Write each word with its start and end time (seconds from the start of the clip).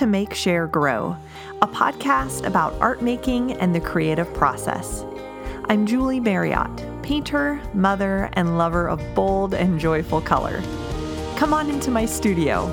to 0.00 0.06
Make 0.06 0.32
Share 0.32 0.66
Grow, 0.66 1.14
a 1.60 1.68
podcast 1.68 2.46
about 2.46 2.72
art 2.80 3.02
making 3.02 3.52
and 3.60 3.74
the 3.74 3.80
creative 3.82 4.32
process. 4.32 5.04
I'm 5.68 5.84
Julie 5.84 6.20
Marriott, 6.20 6.70
painter, 7.02 7.60
mother, 7.74 8.30
and 8.32 8.56
lover 8.56 8.88
of 8.88 8.98
bold 9.14 9.52
and 9.52 9.78
joyful 9.78 10.22
color. 10.22 10.62
Come 11.36 11.52
on 11.52 11.68
into 11.68 11.90
my 11.90 12.06
studio. 12.06 12.64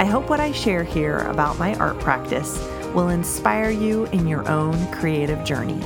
I 0.00 0.04
hope 0.04 0.28
what 0.28 0.40
I 0.40 0.50
share 0.50 0.82
here 0.82 1.18
about 1.28 1.60
my 1.60 1.76
art 1.76 2.00
practice 2.00 2.58
will 2.92 3.10
inspire 3.10 3.70
you 3.70 4.06
in 4.06 4.26
your 4.26 4.48
own 4.48 4.90
creative 4.90 5.44
journey. 5.44 5.80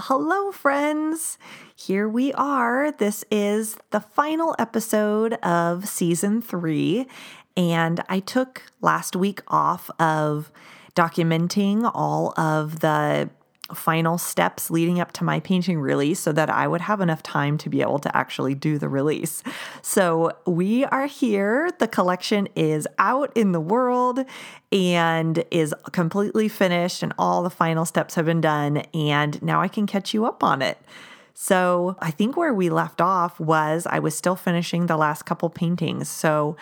Hello, 0.00 0.50
friends. 0.50 1.36
Here 1.76 2.08
we 2.08 2.32
are. 2.32 2.90
This 2.90 3.22
is 3.30 3.76
the 3.90 4.00
final 4.00 4.56
episode 4.58 5.34
of 5.42 5.86
season 5.86 6.40
three. 6.40 7.06
And 7.54 8.02
I 8.08 8.20
took 8.20 8.62
last 8.80 9.14
week 9.14 9.42
off 9.48 9.90
of 10.00 10.50
documenting 10.94 11.90
all 11.94 12.32
of 12.40 12.80
the 12.80 13.28
final 13.74 14.18
steps 14.18 14.70
leading 14.70 15.00
up 15.00 15.12
to 15.12 15.24
my 15.24 15.40
painting 15.40 15.80
release 15.80 16.20
so 16.20 16.32
that 16.32 16.50
I 16.50 16.66
would 16.66 16.80
have 16.82 17.00
enough 17.00 17.22
time 17.22 17.58
to 17.58 17.68
be 17.68 17.80
able 17.80 17.98
to 18.00 18.16
actually 18.16 18.54
do 18.54 18.78
the 18.78 18.88
release. 18.88 19.42
So 19.82 20.32
we 20.46 20.84
are 20.86 21.06
here. 21.06 21.70
The 21.78 21.88
collection 21.88 22.48
is 22.56 22.86
out 22.98 23.36
in 23.36 23.52
the 23.52 23.60
world 23.60 24.24
and 24.72 25.44
is 25.50 25.74
completely 25.92 26.48
finished, 26.48 27.02
and 27.02 27.12
all 27.18 27.42
the 27.42 27.50
final 27.50 27.84
steps 27.84 28.14
have 28.14 28.26
been 28.26 28.40
done. 28.40 28.78
And 28.94 29.42
now 29.42 29.60
I 29.60 29.68
can 29.68 29.86
catch 29.86 30.14
you 30.14 30.26
up 30.26 30.42
on 30.42 30.62
it. 30.62 30.78
So 31.34 31.96
I 32.00 32.10
think 32.10 32.36
where 32.36 32.52
we 32.52 32.68
left 32.68 33.00
off 33.00 33.40
was 33.40 33.86
I 33.86 33.98
was 33.98 34.14
still 34.14 34.36
finishing 34.36 34.86
the 34.86 34.96
last 34.96 35.22
couple 35.24 35.48
paintings. 35.48 36.08
So 36.08 36.56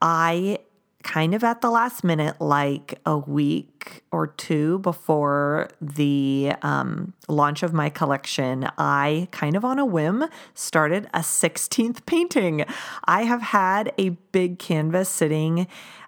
I 0.00 0.58
kind 1.02 1.34
of 1.34 1.42
at 1.42 1.60
the 1.60 1.70
last 1.70 2.04
minute, 2.04 2.40
like 2.40 3.00
a 3.06 3.16
week 3.16 4.02
or 4.12 4.26
two 4.26 4.78
before 4.80 5.68
the 5.80 6.52
um, 6.62 7.14
launch 7.28 7.62
of 7.62 7.72
my 7.72 7.88
collection, 7.88 8.68
I 8.78 9.28
kind 9.30 9.56
of 9.56 9.64
on 9.64 9.78
a 9.78 9.86
whim 9.86 10.24
started 10.54 11.06
a 11.14 11.20
16th 11.20 12.04
painting. 12.06 12.64
I 13.04 13.22
have 13.24 13.42
had 13.42 13.92
a 13.98 14.10
big 14.10 14.58
canvas 14.58 15.08
sitting. 15.08 15.66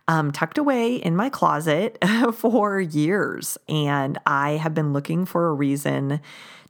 Um, 0.08 0.32
tucked 0.32 0.58
away 0.58 0.96
in 0.96 1.14
my 1.14 1.28
closet 1.30 1.96
for 2.34 2.80
years, 2.80 3.56
and 3.68 4.18
I 4.26 4.52
have 4.54 4.74
been 4.74 4.92
looking 4.92 5.24
for 5.24 5.46
a 5.46 5.52
reason 5.52 6.20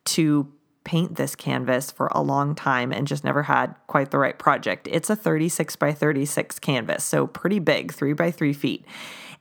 to 0.04 0.52
paint 0.84 1.16
this 1.16 1.34
canvas 1.34 1.90
for 1.90 2.08
a 2.12 2.22
long 2.22 2.54
time 2.54 2.92
and 2.92 3.06
just 3.06 3.24
never 3.24 3.44
had 3.44 3.74
quite 3.86 4.10
the 4.10 4.18
right 4.18 4.38
project. 4.38 4.88
It's 4.90 5.10
a 5.10 5.16
36 5.16 5.76
by 5.76 5.92
36 5.92 6.58
canvas, 6.58 7.04
so 7.04 7.26
pretty 7.26 7.58
big, 7.58 7.92
three 7.92 8.12
by 8.12 8.30
three 8.30 8.52
feet. 8.52 8.84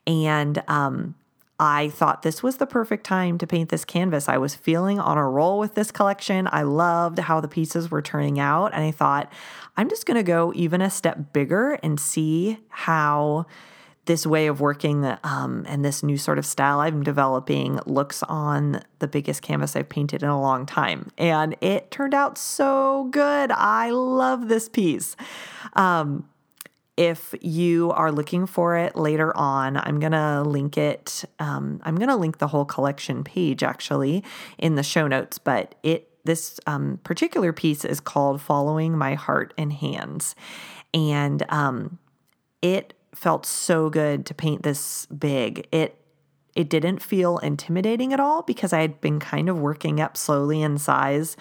And 0.05 0.61
um, 0.67 1.15
I 1.59 1.89
thought 1.89 2.23
this 2.23 2.41
was 2.41 2.57
the 2.57 2.65
perfect 2.65 3.05
time 3.05 3.37
to 3.37 3.45
paint 3.45 3.69
this 3.69 3.85
canvas. 3.85 4.27
I 4.27 4.39
was 4.39 4.55
feeling 4.55 4.99
on 4.99 5.17
a 5.19 5.29
roll 5.29 5.59
with 5.59 5.75
this 5.75 5.91
collection. 5.91 6.49
I 6.51 6.63
loved 6.63 7.19
how 7.19 7.39
the 7.39 7.47
pieces 7.47 7.91
were 7.91 8.01
turning 8.01 8.39
out. 8.39 8.73
And 8.73 8.83
I 8.83 8.89
thought, 8.89 9.31
I'm 9.77 9.87
just 9.87 10.07
going 10.07 10.17
to 10.17 10.23
go 10.23 10.51
even 10.55 10.81
a 10.81 10.89
step 10.89 11.33
bigger 11.33 11.77
and 11.83 11.99
see 11.99 12.57
how 12.69 13.45
this 14.05 14.25
way 14.25 14.47
of 14.47 14.59
working 14.59 15.05
um, 15.23 15.63
and 15.67 15.85
this 15.85 16.01
new 16.01 16.17
sort 16.17 16.39
of 16.39 16.45
style 16.45 16.79
I'm 16.79 17.03
developing 17.03 17.79
looks 17.85 18.23
on 18.23 18.81
the 18.99 19.07
biggest 19.07 19.41
canvas 19.41 19.75
I've 19.75 19.89
painted 19.89 20.23
in 20.23 20.29
a 20.29 20.41
long 20.41 20.65
time. 20.65 21.11
And 21.17 21.55
it 21.61 21.91
turned 21.91 22.13
out 22.13 22.37
so 22.37 23.07
good. 23.11 23.51
I 23.51 23.91
love 23.91 24.47
this 24.47 24.67
piece. 24.67 25.15
Um, 25.73 26.27
if 26.97 27.33
you 27.41 27.91
are 27.91 28.11
looking 28.11 28.45
for 28.45 28.75
it 28.75 28.95
later 28.95 29.35
on, 29.37 29.77
I'm 29.77 29.99
going 29.99 30.11
to 30.11 30.43
link 30.43 30.77
it. 30.77 31.23
Um, 31.39 31.79
I'm 31.83 31.95
going 31.95 32.09
to 32.09 32.15
link 32.15 32.39
the 32.39 32.47
whole 32.47 32.65
collection 32.65 33.23
page 33.23 33.63
actually 33.63 34.23
in 34.57 34.75
the 34.75 34.83
show 34.83 35.07
notes, 35.07 35.37
but 35.37 35.75
it 35.83 36.07
this 36.23 36.59
um, 36.67 36.99
particular 37.03 37.51
piece 37.51 37.83
is 37.83 37.99
called 37.99 38.41
Following 38.41 38.95
My 38.95 39.15
Heart 39.15 39.55
and 39.57 39.73
Hands. 39.73 40.35
And 40.93 41.43
um, 41.49 41.97
it 42.61 42.93
felt 43.13 43.45
so 43.45 43.89
good 43.89 44.25
to 44.25 44.33
paint 44.33 44.63
this 44.63 45.05
big. 45.07 45.67
It 45.71 45.97
it 46.53 46.69
didn't 46.69 47.01
feel 47.01 47.37
intimidating 47.37 48.11
at 48.11 48.19
all 48.19 48.41
because 48.41 48.73
I 48.73 48.81
had 48.81 48.99
been 48.99 49.19
kind 49.19 49.47
of 49.47 49.59
working 49.59 50.01
up 50.01 50.17
slowly 50.17 50.61
in 50.61 50.77
size 50.77 51.37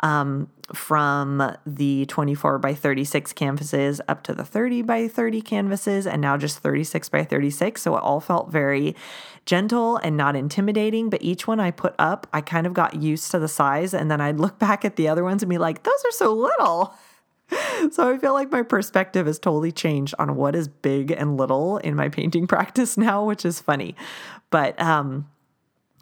um, 0.00 0.50
from 0.74 1.56
the 1.66 2.06
24 2.06 2.58
by 2.58 2.74
36 2.74 3.32
canvases 3.32 4.00
up 4.08 4.22
to 4.24 4.34
the 4.34 4.44
30 4.44 4.82
by 4.82 5.08
30 5.08 5.40
canvases 5.40 6.06
and 6.06 6.20
now 6.20 6.36
just 6.36 6.58
36 6.58 7.08
by 7.08 7.24
36. 7.24 7.80
So 7.80 7.96
it 7.96 8.02
all 8.02 8.20
felt 8.20 8.50
very 8.50 8.94
gentle 9.46 9.96
and 9.98 10.16
not 10.16 10.36
intimidating. 10.36 11.10
But 11.10 11.22
each 11.22 11.46
one 11.46 11.60
I 11.60 11.70
put 11.70 11.94
up, 11.98 12.26
I 12.32 12.40
kind 12.40 12.66
of 12.66 12.74
got 12.74 13.00
used 13.00 13.30
to 13.30 13.38
the 13.38 13.48
size. 13.48 13.94
And 13.94 14.10
then 14.10 14.20
I'd 14.20 14.38
look 14.38 14.58
back 14.58 14.84
at 14.84 14.96
the 14.96 15.08
other 15.08 15.24
ones 15.24 15.42
and 15.42 15.50
be 15.50 15.58
like, 15.58 15.82
those 15.82 16.04
are 16.04 16.12
so 16.12 16.32
little. 16.34 16.94
so 17.90 18.12
I 18.12 18.18
feel 18.18 18.32
like 18.32 18.50
my 18.50 18.62
perspective 18.62 19.26
has 19.26 19.38
totally 19.38 19.72
changed 19.72 20.14
on 20.18 20.36
what 20.36 20.54
is 20.54 20.68
big 20.68 21.10
and 21.10 21.36
little 21.36 21.78
in 21.78 21.94
my 21.94 22.08
painting 22.08 22.46
practice 22.48 22.96
now, 22.96 23.24
which 23.24 23.44
is 23.44 23.60
funny. 23.60 23.94
But 24.50 24.80
um, 24.80 25.28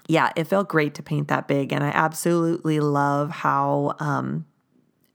yeah, 0.07 0.31
it 0.37 0.45
felt 0.45 0.69
great 0.69 0.95
to 0.95 1.03
paint 1.03 1.29
that 1.29 1.49
big, 1.49 1.73
and 1.73 1.85
I 1.85 1.89
absolutely 1.89 2.81
love 2.81 3.31
how 3.31 3.95
um, 4.01 4.47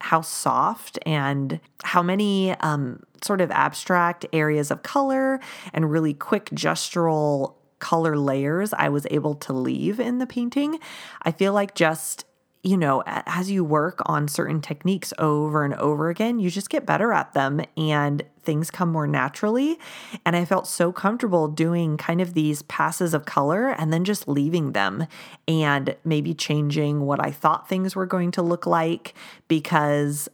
how 0.02 0.22
soft 0.22 1.00
and 1.06 1.60
how 1.84 2.04
many 2.04 2.52
um, 2.60 3.02
sort 3.24 3.42
of 3.42 3.50
abstract 3.52 4.26
areas 4.34 4.70
of 4.70 4.84
color 4.84 5.40
and 5.74 5.90
really 5.90 6.14
quick 6.14 6.46
gestural 6.48 7.56
color 7.80 8.18
layers 8.18 8.74
I 8.74 8.90
was 8.90 9.08
able 9.12 9.36
to 9.36 9.54
leave 9.54 10.00
in 10.00 10.20
the 10.20 10.28
painting. 10.28 10.80
I 11.22 11.32
feel 11.32 11.54
like 11.54 11.74
just 11.74 12.26
you 12.64 12.78
know, 12.78 13.04
as 13.06 13.52
you 13.52 13.62
work 13.62 14.02
on 14.06 14.30
certain 14.30 14.62
techniques 14.62 15.14
over 15.20 15.66
and 15.66 15.74
over 15.76 16.10
again, 16.10 16.40
you 16.40 16.50
just 16.50 16.70
get 16.70 16.86
better 16.86 17.12
at 17.12 17.34
them 17.34 17.62
and 17.76 18.24
things 18.42 18.72
come 18.72 18.90
more 18.90 19.06
naturally. 19.06 19.78
And 20.26 20.34
I 20.34 20.46
felt 20.46 20.66
so 20.66 20.94
comfortable 20.94 21.50
doing 21.50 21.98
kind 21.98 22.22
of 22.22 22.34
these 22.34 22.62
passes 22.64 23.14
of 23.14 23.26
color 23.26 23.70
and 23.70 23.92
then 23.92 24.06
just 24.06 24.30
leaving 24.30 24.72
them 24.72 25.08
and 25.46 25.96
maybe 26.06 26.34
changing 26.34 27.02
what 27.02 27.24
I 27.24 27.32
thought 27.32 27.68
things 27.68 27.98
were 27.98 28.06
going 28.06 28.32
to 28.32 28.42
look 28.42 28.66
like 28.66 29.14
because 29.50 30.30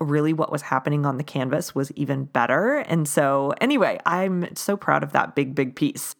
really 0.00 0.32
what 0.32 0.50
was 0.50 0.62
happening 0.62 1.04
on 1.04 1.18
the 1.18 1.24
canvas 1.24 1.74
was 1.74 1.92
even 1.92 2.24
better. 2.24 2.76
And 2.78 3.06
so, 3.06 3.52
anyway, 3.60 3.98
I'm 4.06 4.54
so 4.54 4.78
proud 4.78 5.02
of 5.02 5.12
that 5.12 5.34
big, 5.34 5.54
big 5.54 5.76
piece 5.76 6.14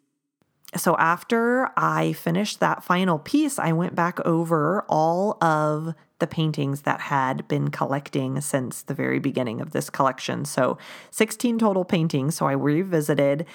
so 0.77 0.97
after 0.97 1.71
I 1.77 2.13
finished 2.13 2.61
that 2.61 2.83
final 2.83 3.19
piece, 3.19 3.59
I 3.59 3.73
went 3.73 3.95
back 3.95 4.19
over 4.27 4.85
all 4.89 5.43
of 5.43 5.95
the 6.19 6.27
paintings 6.27 6.83
that 6.83 7.01
had 7.01 7.47
been 7.47 7.69
collecting 7.69 8.41
since 8.41 8.83
the 8.83 8.95
very 8.95 9.19
beginning 9.19 9.61
of 9.61 9.73
this 9.73 9.91
collection. 9.91 10.45
So 10.45 10.79
16 11.11 11.59
total 11.59 11.85
paintings. 11.85 12.37
So 12.37 12.47
I 12.47 12.53
revisited. 12.53 13.47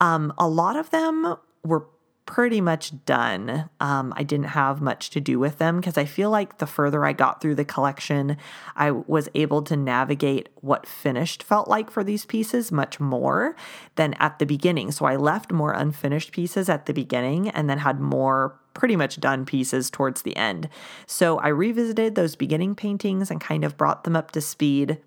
Um, 0.00 0.32
a 0.36 0.48
lot 0.48 0.76
of 0.76 0.90
them 0.90 1.36
were 1.64 1.86
pretty 2.26 2.60
much 2.60 3.04
done. 3.04 3.68
Um, 3.80 4.12
I 4.16 4.22
didn't 4.22 4.46
have 4.46 4.80
much 4.80 5.10
to 5.10 5.20
do 5.20 5.38
with 5.38 5.58
them 5.58 5.80
because 5.80 5.98
I 5.98 6.04
feel 6.04 6.30
like 6.30 6.58
the 6.58 6.66
further 6.66 7.04
I 7.04 7.12
got 7.12 7.40
through 7.40 7.56
the 7.56 7.64
collection, 7.64 8.36
I 8.76 8.92
was 8.92 9.28
able 9.34 9.62
to 9.62 9.76
navigate 9.76 10.48
what 10.60 10.86
finished 10.86 11.42
felt 11.42 11.68
like 11.68 11.90
for 11.90 12.04
these 12.04 12.24
pieces 12.24 12.70
much 12.70 13.00
more 13.00 13.56
than 13.96 14.14
at 14.14 14.38
the 14.38 14.46
beginning. 14.46 14.92
So 14.92 15.04
I 15.04 15.16
left 15.16 15.52
more 15.52 15.72
unfinished 15.72 16.32
pieces 16.32 16.68
at 16.68 16.86
the 16.86 16.94
beginning 16.94 17.48
and 17.48 17.68
then 17.68 17.78
had 17.78 18.00
more 18.00 18.58
pretty 18.72 18.96
much 18.96 19.20
done 19.20 19.44
pieces 19.44 19.90
towards 19.90 20.22
the 20.22 20.36
end. 20.36 20.68
So 21.06 21.38
I 21.38 21.48
revisited 21.48 22.14
those 22.14 22.36
beginning 22.36 22.74
paintings 22.74 23.30
and 23.30 23.40
kind 23.40 23.64
of 23.64 23.76
brought 23.76 24.04
them 24.04 24.16
up 24.16 24.30
to 24.30 24.40
speed 24.40 24.98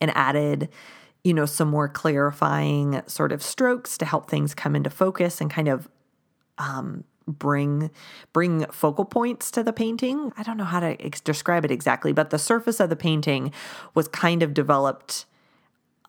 and 0.00 0.10
added 0.16 0.68
you 1.22 1.34
know, 1.34 1.46
some 1.46 1.68
more 1.68 1.88
clarifying 1.88 3.02
sort 3.06 3.32
of 3.32 3.42
strokes 3.42 3.98
to 3.98 4.06
help 4.06 4.30
things 4.30 4.54
come 4.54 4.74
into 4.74 4.88
focus 4.88 5.40
and 5.40 5.50
kind 5.50 5.68
of 5.68 5.88
um, 6.60 7.04
bring 7.26 7.90
bring 8.32 8.66
focal 8.66 9.04
points 9.04 9.50
to 9.52 9.62
the 9.62 9.72
painting. 9.72 10.32
I 10.36 10.42
don't 10.42 10.56
know 10.56 10.64
how 10.64 10.80
to 10.80 11.00
ex- 11.04 11.20
describe 11.20 11.64
it 11.64 11.70
exactly, 11.70 12.12
but 12.12 12.30
the 12.30 12.38
surface 12.38 12.78
of 12.80 12.90
the 12.90 12.96
painting 12.96 13.52
was 13.94 14.06
kind 14.08 14.42
of 14.42 14.54
developed 14.54 15.26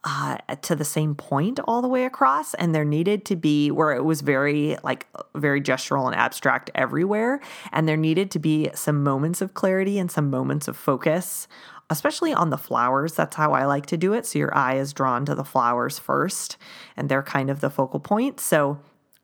uh, 0.04 0.36
to 0.62 0.74
the 0.74 0.84
same 0.84 1.14
point 1.14 1.60
all 1.66 1.80
the 1.80 1.88
way 1.88 2.04
across, 2.04 2.54
and 2.54 2.74
there 2.74 2.84
needed 2.84 3.24
to 3.24 3.36
be 3.36 3.70
where 3.70 3.92
it 3.92 4.04
was 4.04 4.20
very 4.20 4.76
like 4.82 5.06
very 5.34 5.60
gestural 5.60 6.06
and 6.06 6.16
abstract 6.16 6.70
everywhere, 6.74 7.40
and 7.72 7.88
there 7.88 7.96
needed 7.96 8.30
to 8.32 8.38
be 8.38 8.68
some 8.74 9.02
moments 9.02 9.40
of 9.40 9.54
clarity 9.54 9.98
and 9.98 10.10
some 10.10 10.28
moments 10.28 10.68
of 10.68 10.76
focus. 10.76 11.48
Especially 11.90 12.32
on 12.32 12.48
the 12.48 12.56
flowers. 12.56 13.12
That's 13.12 13.36
how 13.36 13.52
I 13.52 13.66
like 13.66 13.84
to 13.86 13.98
do 13.98 14.14
it. 14.14 14.24
So 14.24 14.38
your 14.38 14.56
eye 14.56 14.76
is 14.76 14.94
drawn 14.94 15.26
to 15.26 15.34
the 15.34 15.44
flowers 15.44 15.98
first, 15.98 16.56
and 16.96 17.10
they're 17.10 17.22
kind 17.22 17.50
of 17.50 17.60
the 17.60 17.68
focal 17.68 18.00
point. 18.00 18.40
So 18.40 18.78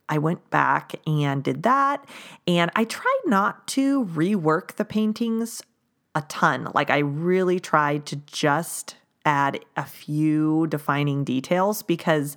I 0.08 0.18
went 0.18 0.48
back 0.50 0.94
and 1.06 1.42
did 1.42 1.62
that. 1.64 2.06
And 2.46 2.70
I 2.74 2.84
tried 2.84 3.20
not 3.26 3.66
to 3.68 4.04
rework 4.06 4.76
the 4.76 4.84
paintings 4.84 5.62
a 6.14 6.22
ton. 6.22 6.68
Like 6.74 6.90
I 6.90 6.98
really 6.98 7.60
tried 7.60 8.06
to 8.06 8.16
just 8.16 8.96
add 9.24 9.60
a 9.76 9.84
few 9.84 10.66
defining 10.68 11.22
details 11.22 11.82
because 11.82 12.36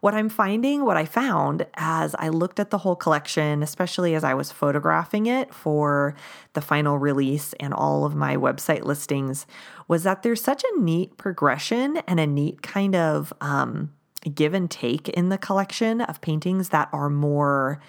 what 0.00 0.14
I'm 0.14 0.28
finding, 0.28 0.84
what 0.84 0.96
I 0.96 1.04
found 1.04 1.64
as 1.74 2.16
I 2.18 2.28
looked 2.28 2.58
at 2.58 2.70
the 2.70 2.78
whole 2.78 2.96
collection, 2.96 3.62
especially 3.62 4.16
as 4.16 4.24
I 4.24 4.34
was 4.34 4.50
photographing 4.50 5.26
it 5.26 5.54
for 5.54 6.16
the 6.54 6.60
final 6.60 6.98
release 6.98 7.54
and 7.60 7.72
all 7.72 8.04
of 8.04 8.16
my 8.16 8.36
website 8.36 8.82
listings, 8.82 9.46
was 9.86 10.02
that 10.02 10.24
there's 10.24 10.42
such 10.42 10.64
a 10.64 10.80
neat 10.80 11.16
progression 11.16 11.98
and 12.08 12.18
a 12.18 12.26
neat 12.26 12.62
kind 12.62 12.96
of 12.96 13.32
um, 13.40 13.92
give 14.34 14.54
and 14.54 14.70
take 14.70 15.08
in 15.08 15.28
the 15.28 15.38
collection 15.38 16.00
of 16.00 16.20
paintings 16.20 16.70
that 16.70 16.88
are 16.92 17.10
more 17.10 17.80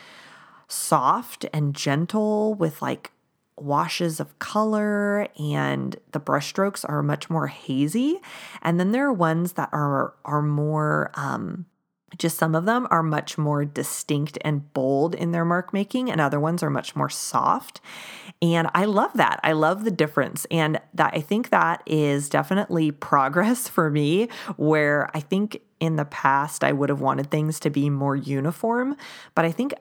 soft 0.68 1.46
and 1.54 1.76
gentle 1.76 2.56
with 2.56 2.82
like 2.82 3.12
washes 3.58 4.20
of 4.20 4.38
color 4.40 5.28
and 5.40 5.96
the 6.12 6.20
brushstrokes 6.20 6.84
are 6.88 7.04
much 7.04 7.30
more 7.30 7.48
hazy. 7.48 8.20
And 8.62 8.80
then 8.80 8.92
there 8.92 9.06
are 9.06 9.14
ones 9.14 9.54
that 9.54 9.70
are 9.72 10.14
are 10.26 10.42
more 10.42 11.12
um, 11.16 11.66
just 12.18 12.38
some 12.38 12.56
of 12.56 12.66
them 12.66 12.88
are 12.90 13.04
much 13.04 13.38
more 13.38 13.66
distinct 13.66 14.38
and 14.42 14.74
bold 14.74 15.16
in 15.16 15.32
their 15.32 15.46
mark 15.46 15.74
making, 15.74 16.12
and 16.12 16.20
other 16.20 16.40
ones 16.40 16.64
are 16.64 16.70
much 16.70 16.96
more 16.96 17.10
soft. 17.10 17.82
And 18.42 18.70
I 18.74 18.86
love 18.86 19.12
that. 19.16 19.40
I 19.44 19.54
love 19.54 19.84
the 19.84 19.92
difference. 19.92 20.46
And 20.52 20.80
that 20.94 21.14
I 21.14 21.22
think 21.22 21.50
that 21.50 21.82
is 21.86 22.30
definitely 22.30 22.92
progress 23.10 23.68
for 23.68 23.90
me, 23.90 24.30
where 24.58 25.10
I 25.14 25.20
think 25.20 25.62
in 25.80 25.96
the 25.96 26.06
past 26.06 26.64
I 26.64 26.72
would 26.72 26.90
have 26.90 27.02
wanted 27.02 27.30
things 27.30 27.60
to 27.62 27.70
be 27.70 27.90
more 27.90 28.16
uniform. 28.16 28.96
But 29.36 29.46
I 29.46 29.52
think 29.52 29.74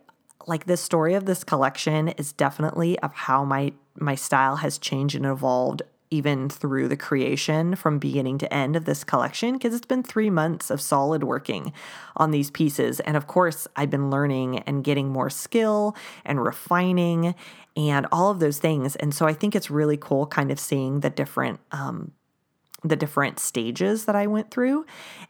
like 0.47 0.67
the 0.67 0.77
story 0.77 1.15
of 1.15 1.27
this 1.27 1.45
collection 1.45 2.09
is 2.09 2.33
definitely 2.33 2.99
of 3.01 3.13
how 3.13 3.45
my 3.45 3.73
my 3.99 4.15
style 4.15 4.57
has 4.57 4.79
changed 4.79 5.15
and 5.15 5.27
evolved 5.27 5.83
even 6.13 6.51
through 6.51 6.89
the 6.89 6.97
creation 6.97 7.75
from 7.75 7.99
beginning 7.99 8.37
to 8.37 8.53
end 8.53 8.77
of 8.77 8.85
this 8.85 9.03
collection 9.03 9.55
because 9.55 9.75
it's 9.75 9.87
been 9.87 10.03
three 10.03 10.29
months 10.29 10.71
of 10.71 10.81
solid 10.81 11.25
working 11.25 11.73
on 12.17 12.31
these 12.31 12.51
pieces. 12.51 13.01
And 13.01 13.17
of 13.17 13.27
course, 13.27 13.67
I've 13.77 13.89
been 13.89 14.11
learning 14.11 14.59
and 14.61 14.85
getting 14.85 15.09
more 15.09 15.31
skill 15.31 15.97
and 16.25 16.45
refining 16.45 17.35
and 17.77 18.07
all 18.13 18.31
of 18.31 18.41
those 18.41 18.59
things. 18.59 18.95
And 18.97 19.15
so 19.15 19.27
I 19.27 19.33
think 19.33 19.57
it's 19.57 19.71
really 19.71 19.97
cool 19.97 20.27
kind 20.27 20.51
of 20.51 20.61
seeing 20.61 21.01
the 21.01 21.11
different 21.11 21.61
um, 21.73 22.13
the 22.85 22.97
different 22.97 23.39
stages 23.39 24.07
that 24.07 24.17
I 24.17 24.27
went 24.27 24.51
through. 24.51 24.85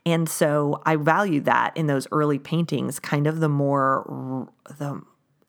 And 0.06 0.26
so 0.26 0.81
I 0.87 0.96
value 0.96 1.40
that 1.43 1.76
in 1.76 1.87
those 1.87 2.08
early 2.11 2.38
paintings, 2.38 2.99
kind 2.99 3.26
of 3.26 3.40
the 3.40 3.49
more 3.49 4.49
the 4.79 5.02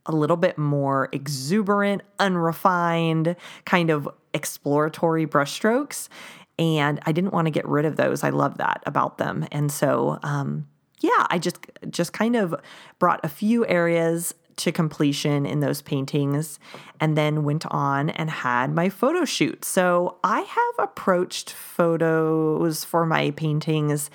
a 0.05 0.11
little 0.11 0.38
bit 0.38 0.57
more 0.57 1.09
exuberant, 1.11 2.01
unrefined, 2.19 3.35
kind 3.65 3.89
of 3.89 4.09
exploratory 4.33 5.25
brushstrokes. 5.25 6.09
And 6.59 7.00
I 7.05 7.11
didn't 7.11 7.33
want 7.33 7.47
to 7.47 7.51
get 7.51 7.67
rid 7.67 7.85
of 7.85 7.95
those. 7.95 8.23
I 8.23 8.29
love 8.29 8.57
that 8.57 8.83
about 8.85 9.17
them. 9.17 9.47
And 9.51 9.71
so, 9.71 10.19
um, 10.23 10.67
yeah, 11.00 11.27
I 11.29 11.39
just 11.39 11.57
just 11.89 12.13
kind 12.13 12.35
of 12.35 12.55
brought 13.00 13.19
a 13.23 13.29
few 13.29 13.65
areas 13.67 14.33
to 14.55 14.71
completion 14.71 15.45
in 15.45 15.59
those 15.59 15.81
paintings 15.81 16.59
and 16.99 17.17
then 17.17 17.44
went 17.44 17.65
on 17.67 18.09
and 18.11 18.29
had 18.29 18.73
my 18.73 18.89
photo 18.89 19.25
shoot. 19.25 19.65
So 19.65 20.17
I 20.23 20.41
have 20.41 20.88
approached 20.88 21.51
photos 21.51 22.83
for 22.83 23.06
my 23.06 23.31
paintings 23.31 24.09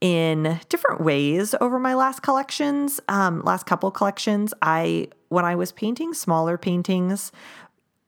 in 0.00 0.58
different 0.68 1.00
ways 1.00 1.54
over 1.60 1.78
my 1.78 1.94
last 1.94 2.22
collections, 2.22 3.00
um, 3.08 3.42
last 3.42 3.66
couple 3.66 3.90
collections. 3.90 4.54
I 4.62 5.08
when 5.28 5.44
I 5.44 5.54
was 5.54 5.72
painting 5.72 6.14
smaller 6.14 6.56
paintings 6.58 7.32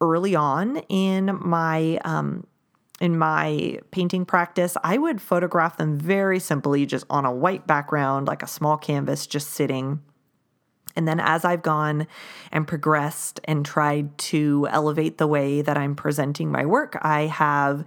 early 0.01 0.35
on 0.35 0.79
in 0.89 1.39
my 1.41 1.99
um, 2.05 2.47
in 3.01 3.19
my 3.19 3.79
painting 3.91 4.25
practice, 4.25 4.77
I 4.85 4.97
would 4.97 5.21
photograph 5.21 5.77
them 5.77 5.99
very 5.99 6.39
simply, 6.39 6.87
just 6.87 7.05
on 7.11 7.25
a 7.25 7.33
white 7.33 7.67
background, 7.67 8.29
like 8.29 8.43
a 8.43 8.47
small 8.47 8.77
canvas, 8.77 9.27
just 9.27 9.51
sitting. 9.51 10.01
And 10.95 11.09
then 11.09 11.21
as 11.21 11.45
I've 11.45 11.63
gone 11.63 12.07
and 12.53 12.69
progressed 12.69 13.41
and 13.45 13.65
tried 13.65 14.17
to 14.19 14.69
elevate 14.71 15.19
the 15.19 15.27
way 15.27 15.63
that 15.63 15.77
I'm 15.77 15.97
presenting 15.97 16.53
my 16.53 16.67
work, 16.67 16.97
I 17.03 17.23
have 17.23 17.85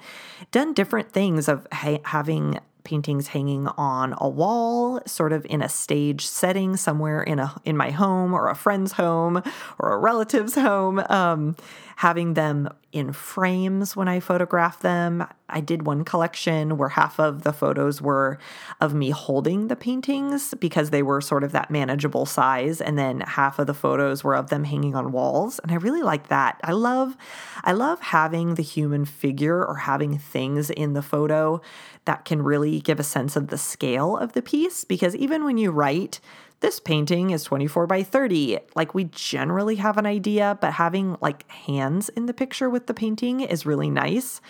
done 0.51 0.73
different 0.73 1.11
things 1.11 1.47
of 1.47 1.67
ha- 1.71 2.01
having 2.03 2.59
paintings 2.85 3.27
hanging 3.27 3.67
on 3.67 4.15
a 4.17 4.29
wall, 4.29 5.01
sort 5.05 5.33
of 5.33 5.45
in 5.49 5.61
a 5.61 5.67
stage 5.67 6.25
setting 6.25 6.77
somewhere 6.77 7.21
in 7.21 7.39
a 7.39 7.53
in 7.65 7.75
my 7.75 7.91
home 7.91 8.33
or 8.33 8.49
a 8.49 8.55
friend's 8.55 8.93
home 8.93 9.43
or 9.79 9.93
a 9.93 9.97
relative's 9.97 10.55
home. 10.55 11.03
Um, 11.09 11.55
having 11.97 12.33
them 12.33 12.69
in 12.91 13.11
frames 13.11 13.95
when 13.95 14.07
I 14.07 14.19
photograph 14.19 14.79
them. 14.79 15.27
I 15.49 15.59
did 15.59 15.85
one 15.85 16.03
collection 16.03 16.77
where 16.77 16.89
half 16.89 17.19
of 17.19 17.43
the 17.43 17.53
photos 17.53 18.01
were 18.01 18.39
of 18.81 18.93
me 18.93 19.11
holding 19.11 19.67
the 19.67 19.75
paintings 19.75 20.53
because 20.55 20.89
they 20.89 21.03
were 21.03 21.21
sort 21.21 21.43
of 21.43 21.51
that 21.51 21.69
manageable 21.69 22.25
size 22.25 22.81
and 22.81 22.97
then 22.97 23.19
half 23.21 23.59
of 23.59 23.67
the 23.67 23.73
photos 23.73 24.23
were 24.23 24.35
of 24.35 24.49
them 24.49 24.63
hanging 24.63 24.95
on 24.95 25.11
walls 25.11 25.59
and 25.59 25.71
I 25.71 25.75
really 25.75 26.01
like 26.01 26.29
that. 26.29 26.59
I 26.63 26.71
love 26.71 27.15
I 27.63 27.73
love 27.73 27.99
having 27.99 28.55
the 28.55 28.63
human 28.63 29.05
figure 29.05 29.63
or 29.63 29.75
having 29.75 30.17
things 30.17 30.69
in 30.69 30.93
the 30.93 31.01
photo 31.01 31.61
that 32.05 32.25
can 32.25 32.41
really 32.41 32.79
give 32.79 32.99
a 32.99 33.03
sense 33.03 33.35
of 33.35 33.47
the 33.47 33.57
scale 33.57 34.17
of 34.17 34.33
the 34.33 34.41
piece 34.41 34.83
because 34.83 35.15
even 35.15 35.43
when 35.43 35.57
you 35.57 35.71
write 35.71 36.19
this 36.65 36.79
painting 36.79 37.29
is 37.29 37.43
24 37.43 37.85
by 37.85 38.01
30. 38.01 38.57
Like 38.73 38.95
we 38.95 39.03
generally 39.03 39.75
have 39.75 39.99
an 39.99 40.07
idea, 40.07 40.57
but 40.59 40.73
having 40.73 41.15
like 41.21 41.47
hands 41.51 42.09
in 42.09 42.25
the 42.25 42.33
picture 42.33 42.71
with 42.71 42.87
the 42.87 42.93
painting 42.95 43.41
is 43.41 43.67
really 43.67 43.91
nice. 43.91 44.41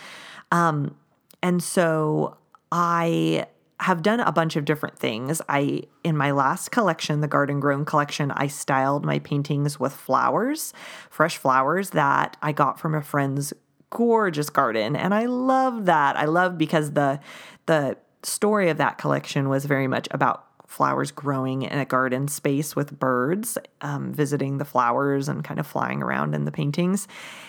Um, 0.50 0.96
and 1.42 1.62
so 1.62 2.38
I 2.72 3.44
have 3.80 4.00
done 4.00 4.20
a 4.20 4.32
bunch 4.32 4.56
of 4.56 4.64
different 4.64 4.98
things. 4.98 5.42
I 5.50 5.82
in 6.04 6.16
my 6.16 6.30
last 6.30 6.70
collection, 6.70 7.20
the 7.20 7.28
Garden 7.28 7.60
Grown 7.60 7.84
collection, 7.84 8.30
I 8.30 8.46
styled 8.46 9.04
my 9.04 9.18
paintings 9.18 9.78
with 9.78 9.92
flowers, 9.92 10.72
fresh 11.10 11.36
flowers 11.36 11.90
that 11.90 12.38
I 12.40 12.52
got 12.52 12.80
from 12.80 12.94
a 12.94 13.02
friend's 13.02 13.52
gorgeous 13.90 14.48
garden, 14.48 14.96
and 14.96 15.12
I 15.12 15.26
love 15.26 15.84
that. 15.84 16.16
I 16.16 16.24
love 16.24 16.56
because 16.56 16.92
the 16.92 17.20
the 17.66 17.98
story 18.22 18.70
of 18.70 18.78
that 18.78 18.96
collection 18.96 19.50
was 19.50 19.66
very 19.66 19.86
much 19.86 20.08
about 20.12 20.45
flowers 20.66 21.10
growing 21.10 21.62
in 21.62 21.78
a 21.78 21.84
garden 21.84 22.28
space 22.28 22.74
with 22.74 22.98
birds 22.98 23.56
um, 23.80 24.12
visiting 24.12 24.58
the 24.58 24.64
flowers 24.64 25.28
and 25.28 25.44
kind 25.44 25.60
of 25.60 25.66
flying 25.66 26.02
around 26.02 26.34
in 26.34 26.44
the 26.44 26.52
paintings. 26.52 27.08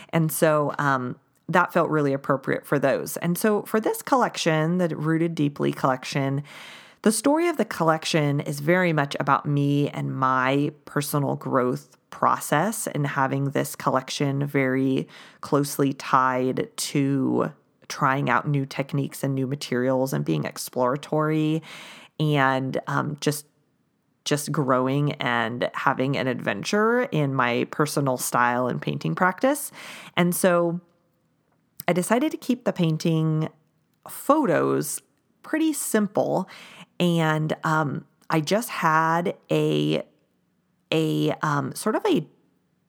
And 0.09 0.31
so 0.31 0.73
um, 0.77 1.17
that 1.49 1.73
felt 1.73 1.89
really 1.89 2.13
appropriate 2.13 2.65
for 2.65 2.79
those. 2.79 3.17
And 3.17 3.37
so 3.37 3.63
for 3.63 3.79
this 3.79 4.01
collection, 4.01 4.77
the 4.77 4.95
Rooted 4.95 5.35
Deeply 5.35 5.71
collection, 5.71 6.43
the 7.03 7.11
story 7.11 7.47
of 7.47 7.57
the 7.57 7.65
collection 7.65 8.39
is 8.41 8.59
very 8.59 8.91
much 8.91 9.15
about 9.19 9.45
me 9.45 9.89
and 9.89 10.15
my 10.15 10.71
personal 10.85 11.35
growth 11.35 11.95
process 12.09 12.87
and 12.87 13.05
having 13.05 13.51
this 13.51 13.75
collection 13.75 14.45
very 14.45 15.07
closely 15.41 15.93
tied 15.93 16.69
to 16.75 17.51
trying 17.87 18.29
out 18.29 18.47
new 18.47 18.65
techniques 18.65 19.23
and 19.23 19.35
new 19.35 19.47
materials 19.47 20.11
and 20.13 20.25
being 20.25 20.43
exploratory 20.43 21.61
and 22.19 22.79
um, 22.87 23.17
just 23.21 23.45
just 24.25 24.51
growing 24.51 25.13
and 25.13 25.69
having 25.73 26.17
an 26.17 26.27
adventure 26.27 27.03
in 27.03 27.33
my 27.33 27.65
personal 27.71 28.17
style 28.17 28.67
and 28.67 28.81
painting 28.81 29.15
practice. 29.15 29.71
And 30.17 30.35
so 30.35 30.81
I 31.87 31.93
decided 31.93 32.31
to 32.31 32.37
keep 32.37 32.65
the 32.65 32.73
painting 32.73 33.47
photos 34.09 35.01
pretty 35.43 35.71
simple. 35.71 36.49
And 36.99 37.55
um, 37.63 38.03
I 38.29 38.41
just 38.41 38.69
had 38.69 39.35
a 39.49 40.03
a 40.91 41.31
um, 41.41 41.73
sort 41.73 41.95
of 41.95 42.05
a 42.05 42.27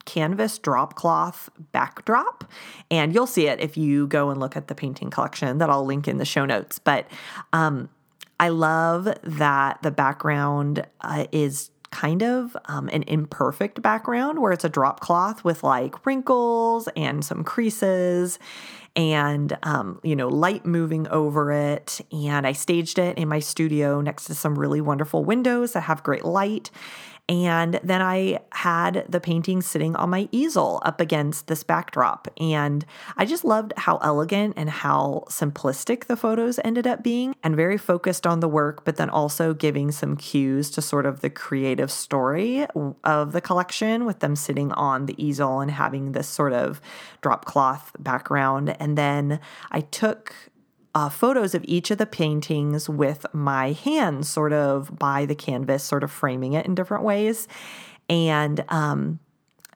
canvas 0.05 0.59
drop 0.59 0.95
cloth 0.95 1.51
backdrop. 1.71 2.51
And 2.91 3.15
you'll 3.15 3.27
see 3.27 3.47
it 3.47 3.61
if 3.61 3.77
you 3.77 4.07
go 4.07 4.31
and 4.31 4.41
look 4.41 4.57
at 4.57 4.67
the 4.69 4.75
painting 4.75 5.11
collection 5.11 5.59
that 5.59 5.71
I'll 5.71 5.85
link 5.85 6.09
in 6.09 6.17
the 6.17 6.25
show 6.25 6.47
notes. 6.47 6.79
But 6.79 7.07
um, 7.53 7.91
I 8.41 8.49
love 8.49 9.09
that 9.23 9.83
the 9.83 9.91
background 9.91 10.87
uh, 11.01 11.27
is 11.33 11.71
kind 11.91 12.23
of 12.23 12.57
um, 12.67 12.89
an 12.93 13.03
imperfect 13.05 13.81
background 13.81 14.41
where 14.41 14.53
it's 14.53 14.65
a 14.65 14.69
drop 14.69 15.01
cloth 15.01 15.43
with 15.43 15.63
like 15.63 16.05
wrinkles 16.05 16.89
and 16.97 17.25
some 17.25 17.43
creases 17.45 18.39
and 18.95 19.57
um, 19.63 20.01
you 20.03 20.15
know 20.15 20.29
light 20.29 20.67
moving 20.67 21.09
over 21.09 21.53
it. 21.53 22.01
And 22.13 22.47
i 22.47 22.53
staged 22.53 22.99
it 22.99 23.17
in 23.17 23.29
my 23.29 23.39
studio 23.39 24.01
next 24.01 24.25
to 24.25 24.35
some 24.35 24.59
really 24.59 24.81
wonderful 24.81 25.25
windows 25.25 25.73
that 25.73 25.83
have 25.83 26.03
great 26.03 26.25
light 26.25 26.71
and 27.29 27.79
then 27.85 28.01
I 28.01 28.41
had 28.53 29.05
the 29.07 29.21
painting 29.21 29.61
sitting 29.61 29.95
on 29.97 30.09
my 30.09 30.29
easel 30.33 30.81
up 30.85 30.99
against 30.99 31.47
this 31.47 31.63
backdrop. 31.63 32.27
And 32.41 32.87
I 33.19 33.27
just 33.27 33.45
loved 33.45 33.75
how 33.77 33.99
elegant 33.99 34.55
and 34.57 34.71
how 34.71 35.25
simplistic 35.29 36.07
the 36.07 36.17
photos 36.17 36.59
ended 36.65 36.87
up 36.87 37.03
being 37.03 37.35
and 37.43 37.55
very 37.55 37.77
focused 37.77 38.27
on 38.27 38.41
the 38.41 38.49
work, 38.49 38.85
but 38.87 38.97
then 38.97 39.11
also 39.11 39.53
giving 39.53 39.93
some 39.93 40.17
cues 40.17 40.71
to 40.71 40.81
sort 40.81 41.05
of 41.05 41.21
the 41.21 41.29
creative 41.29 41.91
story 41.91 42.67
of 43.05 43.33
the 43.33 43.43
collection 43.43 44.07
with 44.07 44.21
them 44.21 44.35
sitting 44.35 44.73
on 44.73 45.05
the 45.05 45.23
easel 45.23 45.61
and 45.61 45.71
having 45.71 46.13
this 46.13 46.29
sort 46.29 46.55
of 46.55 46.81
drop 47.21 47.45
cloth 47.45 47.93
background. 47.99 48.75
And 48.81 48.97
then 48.97 49.39
I 49.71 49.83
took 49.83 50.35
uh, 50.95 51.09
photos 51.09 51.55
of 51.55 51.65
each 51.67 51.91
of 51.91 51.99
the 51.99 52.07
paintings 52.07 52.89
with 52.89 53.27
my 53.33 53.73
hands 53.73 54.29
sort 54.29 54.53
of 54.53 54.97
by 54.99 55.27
the 55.27 55.35
canvas, 55.35 55.85
sort 55.85 56.03
of 56.03 56.11
framing 56.11 56.55
it 56.55 56.67
in 56.67 56.75
different 56.75 57.05
ways. 57.05 57.47
And 58.09 58.65
um, 58.69 59.19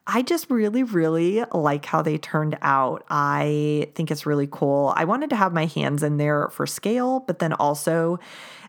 I 0.05 0.21
just 0.21 0.49
really, 0.49 0.83
really 0.83 1.43
like 1.53 1.85
how 1.85 2.01
they 2.01 2.17
turned 2.17 2.57
out. 2.61 3.05
I 3.09 3.89
think 3.95 4.11
it's 4.11 4.25
really 4.25 4.47
cool. 4.51 4.93
I 4.95 5.05
wanted 5.05 5.29
to 5.29 5.35
have 5.35 5.53
my 5.53 5.65
hands 5.65 6.03
in 6.03 6.17
there 6.17 6.49
for 6.49 6.67
scale, 6.67 7.21
but 7.21 7.39
then 7.39 7.53
also 7.53 8.19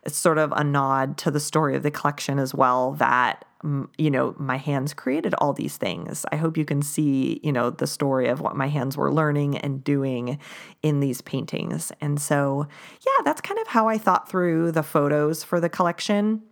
it's 0.05 0.17
sort 0.17 0.39
of 0.39 0.53
a 0.53 0.63
nod 0.63 1.17
to 1.19 1.31
the 1.31 1.41
story 1.41 1.75
of 1.77 1.83
the 1.83 1.91
collection 1.91 2.39
as 2.39 2.55
well 2.55 2.93
that 2.93 3.45
you 3.97 4.11
know 4.11 4.35
my 4.38 4.56
hands 4.56 4.92
created 4.92 5.35
all 5.38 5.54
these 5.54 5.78
things 5.78 6.26
i 6.30 6.37
hope 6.37 6.56
you 6.56 6.66
can 6.66 6.83
see 6.83 7.40
you 7.42 7.50
know 7.50 7.71
the 7.71 7.87
story 7.87 8.28
of 8.28 8.40
what 8.40 8.54
my 8.54 8.68
hands 8.68 8.97
were 8.97 9.12
learning 9.12 9.56
and 9.59 9.83
doing 9.83 10.38
in 10.83 11.00
these 11.00 11.23
paintings 11.23 11.90
and 12.00 12.21
so 12.21 12.66
yeah 13.06 13.23
that's 13.25 13.40
kind 13.40 13.59
of 13.61 13.68
how 13.68 13.88
i 13.88 13.97
thought 13.97 14.28
through 14.28 14.71
the 14.71 14.83
photos 14.83 15.42
for 15.42 15.61
the 15.61 15.68
collection 15.68 16.42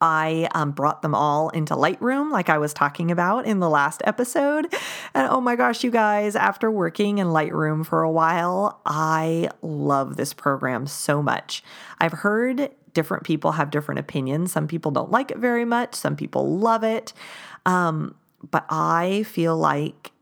I 0.00 0.48
um, 0.54 0.70
brought 0.72 1.02
them 1.02 1.14
all 1.14 1.50
into 1.50 1.74
Lightroom, 1.74 2.30
like 2.32 2.48
I 2.48 2.56
was 2.56 2.72
talking 2.72 3.10
about 3.10 3.44
in 3.44 3.60
the 3.60 3.68
last 3.68 4.00
episode. 4.06 4.72
And 5.12 5.28
oh 5.30 5.40
my 5.40 5.56
gosh, 5.56 5.84
you 5.84 5.90
guys, 5.90 6.36
after 6.36 6.70
working 6.70 7.18
in 7.18 7.28
Lightroom 7.28 7.84
for 7.84 8.02
a 8.02 8.10
while, 8.10 8.80
I 8.86 9.50
love 9.60 10.16
this 10.16 10.32
program 10.32 10.86
so 10.86 11.22
much. 11.22 11.62
I've 11.98 12.12
heard 12.12 12.70
different 12.94 13.24
people 13.24 13.52
have 13.52 13.70
different 13.70 13.98
opinions. 13.98 14.52
Some 14.52 14.66
people 14.66 14.90
don't 14.90 15.10
like 15.10 15.30
it 15.30 15.38
very 15.38 15.64
much, 15.64 15.94
some 15.94 16.16
people 16.16 16.58
love 16.58 16.84
it. 16.84 17.12
Um, 17.66 18.14
but 18.50 18.64
I 18.70 19.24
feel 19.24 19.56
like 19.56 20.12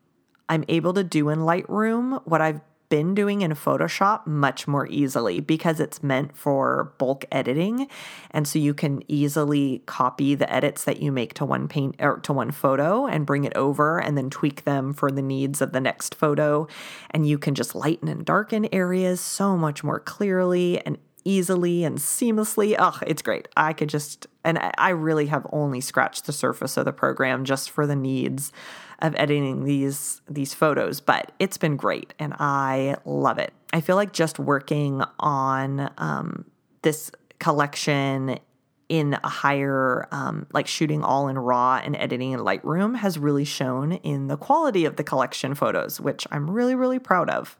I'm 0.49 0.65
able 0.69 0.95
to 0.95 1.05
do 1.05 1.29
in 1.29 1.41
Lightroom 1.41 2.23
what 2.25 2.41
I've 2.41 2.61
been 2.89 3.15
doing 3.15 3.43
in 3.43 3.53
Photoshop 3.53 4.27
much 4.27 4.67
more 4.67 4.87
easily 4.89 5.41
because 5.41 5.81
it's 5.81 6.03
meant 6.03 6.37
for 6.37 6.95
bulk 6.99 7.25
editing. 7.31 7.89
And 8.31 8.49
so 8.49 8.59
you 8.59 8.75
can 8.75 9.03
easily 9.09 9.83
copy 9.87 10.35
the 10.35 10.51
edits 10.53 10.85
that 10.85 11.03
you 11.03 11.13
make 11.13 11.35
to 11.35 11.45
one 11.45 11.69
paint 11.69 11.97
or 11.99 12.19
to 12.21 12.33
one 12.33 12.51
photo 12.51 13.07
and 13.07 13.27
bring 13.27 13.45
it 13.45 13.55
over 13.57 14.01
and 14.01 14.17
then 14.17 14.31
tweak 14.31 14.65
them 14.65 14.93
for 14.93 15.11
the 15.11 15.23
needs 15.23 15.61
of 15.61 15.73
the 15.73 15.81
next 15.81 16.15
photo. 16.15 16.67
And 17.11 17.27
you 17.27 17.39
can 17.39 17.55
just 17.55 17.75
lighten 17.75 18.09
and 18.09 18.25
darken 18.25 18.69
areas 18.73 19.21
so 19.21 19.57
much 19.57 19.85
more 19.85 20.01
clearly 20.01 20.85
and 20.87 20.99
easily 21.29 21.85
and 21.85 21.99
seamlessly. 21.99 22.75
Oh, 22.79 22.99
it's 23.07 23.21
great. 23.21 23.49
I 23.57 23.75
could 23.75 23.91
just, 23.91 24.27
and 24.45 24.59
I 24.79 24.91
really 24.91 25.27
have 25.27 25.47
only 25.53 25.83
scratched 25.83 26.25
the 26.25 26.33
surface 26.33 26.79
of 26.79 26.87
the 26.87 26.93
program 26.93 27.45
just 27.45 27.71
for 27.71 27.87
the 27.87 27.95
needs 27.95 28.51
of 29.01 29.15
editing 29.17 29.65
these 29.65 30.23
these 30.29 30.55
photos, 30.55 31.01
but 31.01 31.31
it's 31.39 31.59
been 31.59 31.77
great 31.77 32.15
and 32.19 32.35
I 32.39 32.97
love 33.05 33.39
it. 33.39 33.53
I 33.73 33.81
feel 33.81 33.97
like 33.97 34.13
just 34.13 34.39
working 34.39 35.03
on 35.21 35.91
um, 35.99 36.47
this 36.83 37.13
collection 37.39 38.39
in 38.89 39.19
a 39.23 39.29
higher, 39.29 40.09
um, 40.11 40.47
like 40.55 40.67
shooting 40.67 41.05
all 41.05 41.29
in 41.29 41.39
RAW 41.39 41.77
and 41.85 41.95
editing 41.97 42.33
in 42.33 42.41
Lightroom 42.41 42.97
has 42.97 43.19
really 43.19 43.45
shown 43.45 43.93
in 43.93 44.29
the 44.29 44.39
quality 44.39 44.87
of 44.87 44.97
the 44.97 45.05
collection 45.05 45.55
photos, 45.55 46.01
which 46.01 46.27
I'm 46.31 46.51
really, 46.51 46.75
really 46.75 46.99
proud 46.99 47.29
of. 47.29 47.59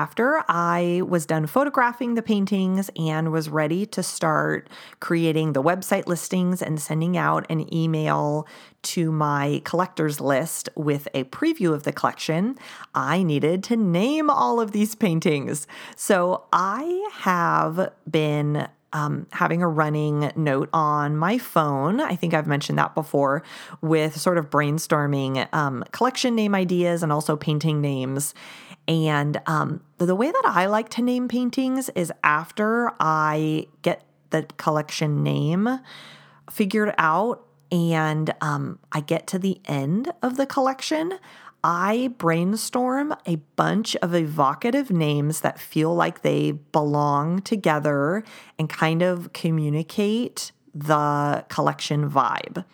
After 0.00 0.42
I 0.48 1.02
was 1.06 1.26
done 1.26 1.46
photographing 1.46 2.14
the 2.14 2.22
paintings 2.22 2.90
and 2.96 3.30
was 3.30 3.50
ready 3.50 3.84
to 3.84 4.02
start 4.02 4.70
creating 4.98 5.52
the 5.52 5.62
website 5.62 6.06
listings 6.06 6.62
and 6.62 6.80
sending 6.80 7.18
out 7.18 7.44
an 7.50 7.70
email 7.72 8.48
to 8.84 9.12
my 9.12 9.60
collector's 9.66 10.18
list 10.18 10.70
with 10.74 11.06
a 11.12 11.24
preview 11.24 11.74
of 11.74 11.82
the 11.82 11.92
collection, 11.92 12.56
I 12.94 13.22
needed 13.22 13.62
to 13.64 13.76
name 13.76 14.30
all 14.30 14.58
of 14.58 14.72
these 14.72 14.94
paintings. 14.94 15.66
So 15.96 16.44
I 16.50 17.06
have 17.12 17.92
been 18.10 18.68
um, 18.94 19.26
having 19.32 19.62
a 19.62 19.68
running 19.68 20.32
note 20.34 20.70
on 20.72 21.16
my 21.16 21.36
phone. 21.36 22.00
I 22.00 22.16
think 22.16 22.32
I've 22.34 22.46
mentioned 22.46 22.78
that 22.78 22.94
before 22.94 23.42
with 23.82 24.18
sort 24.18 24.38
of 24.38 24.50
brainstorming 24.50 25.46
um, 25.54 25.84
collection 25.92 26.34
name 26.34 26.54
ideas 26.54 27.02
and 27.02 27.12
also 27.12 27.36
painting 27.36 27.80
names. 27.82 28.34
And 28.90 29.40
um, 29.46 29.82
the 29.98 30.16
way 30.16 30.32
that 30.32 30.42
I 30.44 30.66
like 30.66 30.88
to 30.90 31.02
name 31.02 31.28
paintings 31.28 31.90
is 31.90 32.12
after 32.24 32.90
I 32.98 33.68
get 33.82 34.02
the 34.30 34.42
collection 34.56 35.22
name 35.22 35.78
figured 36.50 36.92
out 36.98 37.46
and 37.70 38.34
um, 38.40 38.80
I 38.90 38.98
get 38.98 39.28
to 39.28 39.38
the 39.38 39.60
end 39.66 40.12
of 40.22 40.36
the 40.36 40.44
collection, 40.44 41.20
I 41.62 42.12
brainstorm 42.18 43.14
a 43.26 43.36
bunch 43.54 43.94
of 43.96 44.12
evocative 44.12 44.90
names 44.90 45.42
that 45.42 45.60
feel 45.60 45.94
like 45.94 46.22
they 46.22 46.50
belong 46.50 47.42
together 47.42 48.24
and 48.58 48.68
kind 48.68 49.02
of 49.02 49.32
communicate 49.32 50.50
the 50.74 51.44
collection 51.48 52.10
vibe. 52.10 52.64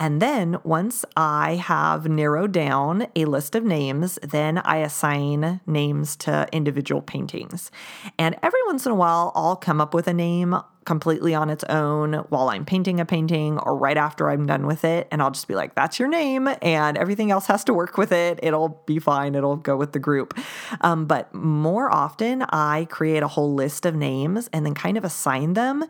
And 0.00 0.20
then 0.20 0.56
once 0.64 1.04
I 1.14 1.56
have 1.56 2.08
narrowed 2.08 2.52
down 2.52 3.06
a 3.14 3.26
list 3.26 3.54
of 3.54 3.64
names, 3.64 4.18
then 4.22 4.58
I 4.58 4.78
assign 4.78 5.60
names 5.66 6.16
to 6.16 6.48
individual 6.52 7.02
paintings. 7.02 7.70
And 8.18 8.34
every 8.42 8.60
once 8.66 8.86
in 8.86 8.92
a 8.92 8.94
while, 8.94 9.30
I'll 9.34 9.56
come 9.56 9.78
up 9.78 9.92
with 9.92 10.08
a 10.08 10.14
name 10.14 10.56
completely 10.86 11.34
on 11.34 11.50
its 11.50 11.62
own 11.64 12.14
while 12.30 12.48
I'm 12.48 12.64
painting 12.64 13.00
a 13.00 13.04
painting 13.04 13.58
or 13.58 13.76
right 13.76 13.96
after 13.96 14.30
I'm 14.30 14.46
done 14.46 14.66
with 14.66 14.84
it. 14.84 15.06
And 15.10 15.20
I'll 15.22 15.30
just 15.30 15.46
be 15.46 15.54
like, 15.54 15.74
that's 15.74 15.98
your 15.98 16.08
name. 16.08 16.48
And 16.62 16.96
everything 16.96 17.30
else 17.30 17.46
has 17.46 17.62
to 17.64 17.74
work 17.74 17.98
with 17.98 18.12
it. 18.12 18.40
It'll 18.42 18.82
be 18.86 18.98
fine. 18.98 19.34
It'll 19.34 19.56
go 19.56 19.76
with 19.76 19.92
the 19.92 19.98
group. 19.98 20.38
Um, 20.80 21.06
but 21.06 21.32
more 21.34 21.92
often, 21.92 22.42
I 22.42 22.86
create 22.90 23.22
a 23.22 23.28
whole 23.28 23.54
list 23.54 23.84
of 23.84 23.94
names 23.94 24.48
and 24.52 24.64
then 24.64 24.74
kind 24.74 24.96
of 24.96 25.04
assign 25.04 25.52
them 25.52 25.84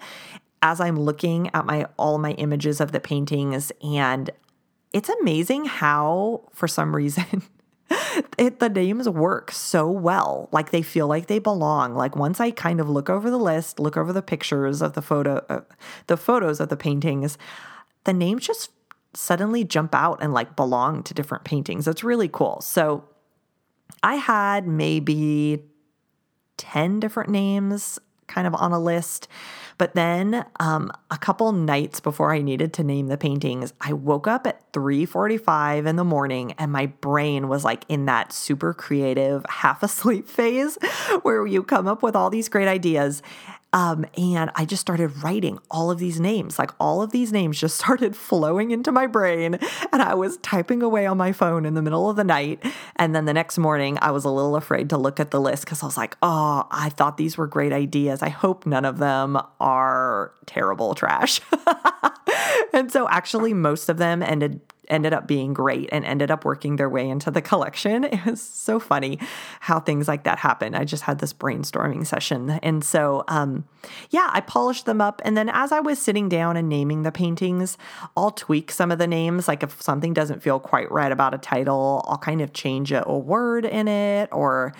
as 0.63 0.81
I'm 0.81 0.99
looking 0.99 1.51
at 1.55 1.67
my 1.67 1.87
all 1.97 2.19
my 2.19 2.33
images 2.33 2.81
of 2.81 2.93
the 2.93 3.01
paintings 3.01 3.73
and 3.83 4.31
it's 4.93 5.09
amazing 5.09 5.67
how 5.67 6.49
for 6.53 6.69
some 6.69 6.95
reason 7.03 7.43
it, 8.39 8.61
the 8.61 8.69
names 8.69 9.09
work 9.09 9.51
so 9.51 9.91
well. 9.91 10.49
Like 10.53 10.71
they 10.71 10.83
feel 10.83 11.07
like 11.09 11.27
they 11.27 11.39
belong. 11.39 11.95
Like 11.95 12.17
once 12.17 12.41
i 12.41 12.51
kind 12.51 12.81
of 12.81 12.89
look 12.89 13.11
over 13.11 13.31
the 13.31 13.39
list 13.39 13.81
look 13.81 13.97
over 13.97 14.13
the 14.13 14.23
pictures 14.23 14.83
of 14.83 14.95
the 14.95 15.03
photo 15.03 15.45
uh, 15.49 15.61
the 16.07 16.17
photos 16.17 16.61
of 16.61 16.69
the 16.69 16.77
paintings 16.77 17.39
the 18.05 18.13
names 18.13 18.47
just 18.47 18.71
suddenly 19.15 19.65
jump 19.65 19.95
out 19.95 20.23
and 20.23 20.33
like 20.33 20.55
belong 20.57 21.03
to 21.03 21.15
different 21.15 21.45
paintings. 21.45 21.89
It's 21.89 22.05
really 22.05 22.29
cool. 22.29 22.61
So 22.61 23.05
i 24.03 24.15
had 24.15 24.67
maybe 24.67 25.63
10 26.57 27.01
different 27.01 27.29
names 27.29 27.99
kind 28.29 28.47
of 28.47 28.55
on 28.55 28.73
a 28.73 28.79
list 28.79 29.29
but 29.81 29.95
then 29.95 30.45
um, 30.61 30.93
a 31.11 31.17
couple 31.17 31.53
nights 31.53 32.01
before 32.01 32.35
I 32.35 32.43
needed 32.43 32.75
to 32.75 32.85
name 32.85 33.07
the 33.07 33.17
paintings, 33.17 33.73
I 33.81 33.95
woke 33.95 34.27
up 34.27 34.47
at 34.47 34.71
3:45 34.75 35.87
in 35.87 35.97
the 35.97 36.05
morning 36.05 36.53
and 36.59 36.71
my 36.71 36.85
brain 36.85 37.49
was 37.49 37.65
like 37.65 37.87
in 37.89 38.05
that 38.05 38.31
super 38.31 38.75
creative 38.75 39.43
half 39.49 39.83
asleep 39.83 40.29
phase 40.39 40.77
where 41.23 41.47
you 41.47 41.63
come 41.63 41.89
up 41.89 42.03
with 42.03 42.15
all 42.15 42.29
these 42.29 42.51
great 42.51 42.69
ideas. 42.69 43.23
Um, 43.73 44.05
and 44.17 44.51
I 44.55 44.65
just 44.65 44.81
started 44.81 45.23
writing 45.23 45.59
all 45.71 45.91
of 45.91 45.99
these 45.99 46.19
names. 46.19 46.59
Like 46.59 46.73
all 46.81 47.03
of 47.03 47.13
these 47.13 47.33
names 47.33 47.59
just 47.59 47.77
started 47.81 48.17
flowing 48.17 48.71
into 48.71 48.93
my 48.93 49.07
brain. 49.07 49.59
And 49.93 50.03
I 50.03 50.15
was 50.15 50.39
typing 50.39 50.83
away 50.83 51.07
on 51.07 51.17
my 51.17 51.33
phone 51.33 51.65
in 51.65 51.75
the 51.75 51.83
middle 51.83 52.11
of 52.11 52.17
the 52.17 52.25
night. 52.25 52.65
And 52.97 53.15
then 53.15 53.25
the 53.25 53.35
next 53.35 53.59
morning, 53.59 53.99
I 54.01 54.11
was 54.11 54.25
a 54.25 54.31
little 54.31 54.57
afraid 54.57 54.91
to 54.91 54.99
look 54.99 55.21
at 55.21 55.31
the 55.31 55.41
list 55.41 55.65
because 55.65 55.83
I 55.83 55.87
was 55.87 55.97
like, 55.97 56.17
oh, 56.23 56.67
I 56.71 56.91
thought 56.91 57.17
these 57.17 57.37
were 57.37 57.47
great 57.47 57.73
ideas. 57.73 58.23
I 58.23 58.29
hope 58.29 58.67
none 58.67 58.85
of 58.85 58.99
them 58.99 59.39
are 59.61 60.33
terrible 60.47 60.95
trash. 60.95 61.41
and 62.73 62.91
so 62.91 63.09
actually, 63.09 63.55
most 63.55 63.89
of 63.89 63.99
them 63.99 64.23
ended 64.23 64.61
ended 64.91 65.13
up 65.13 65.27
being 65.27 65.55
great 65.55 65.89
and 65.93 66.05
ended 66.05 66.31
up 66.31 66.45
working 66.45 66.77
their 66.77 66.89
way 66.89 67.09
into 67.09 67.31
the 67.31 67.41
collection. 67.41 68.05
It 68.11 68.27
was 68.27 68.43
so 68.43 68.81
funny 68.81 69.19
how 69.61 69.79
things 69.79 70.09
like 70.09 70.25
that 70.25 70.39
happen. 70.39 70.75
I 70.75 70.85
just 70.85 71.05
had 71.05 71.21
this 71.21 71.33
brainstorming 71.33 72.07
session. 72.07 72.51
And 72.63 72.85
so, 72.85 73.25
um, 73.29 73.65
yeah, 74.11 74.29
I 74.33 74.41
polished 74.41 74.85
them 74.85 75.01
up. 75.01 75.23
And 75.25 75.37
then 75.37 75.49
as 75.49 75.71
I 75.71 75.81
was 75.81 75.99
sitting 75.99 76.29
down 76.29 76.57
and 76.57 76.69
naming 76.69 77.03
the 77.03 77.13
paintings, 77.13 77.79
I'll 78.17 78.33
tweak 78.33 78.73
some 78.73 78.91
of 78.91 78.99
the 78.99 79.07
names. 79.07 79.47
Like 79.47 79.63
if 79.63 79.81
something 79.81 80.13
doesn't 80.13 80.43
feel 80.43 80.59
quite 80.59 80.91
right 80.91 81.13
about 81.13 81.33
a 81.33 81.39
title, 81.39 82.05
I'll 82.09 82.19
kind 82.19 82.43
of 82.43 82.53
change 82.53 82.93
a, 82.93 83.05
word 83.11 83.65
in 83.65 83.87
it 83.87 84.29
or 84.33 84.75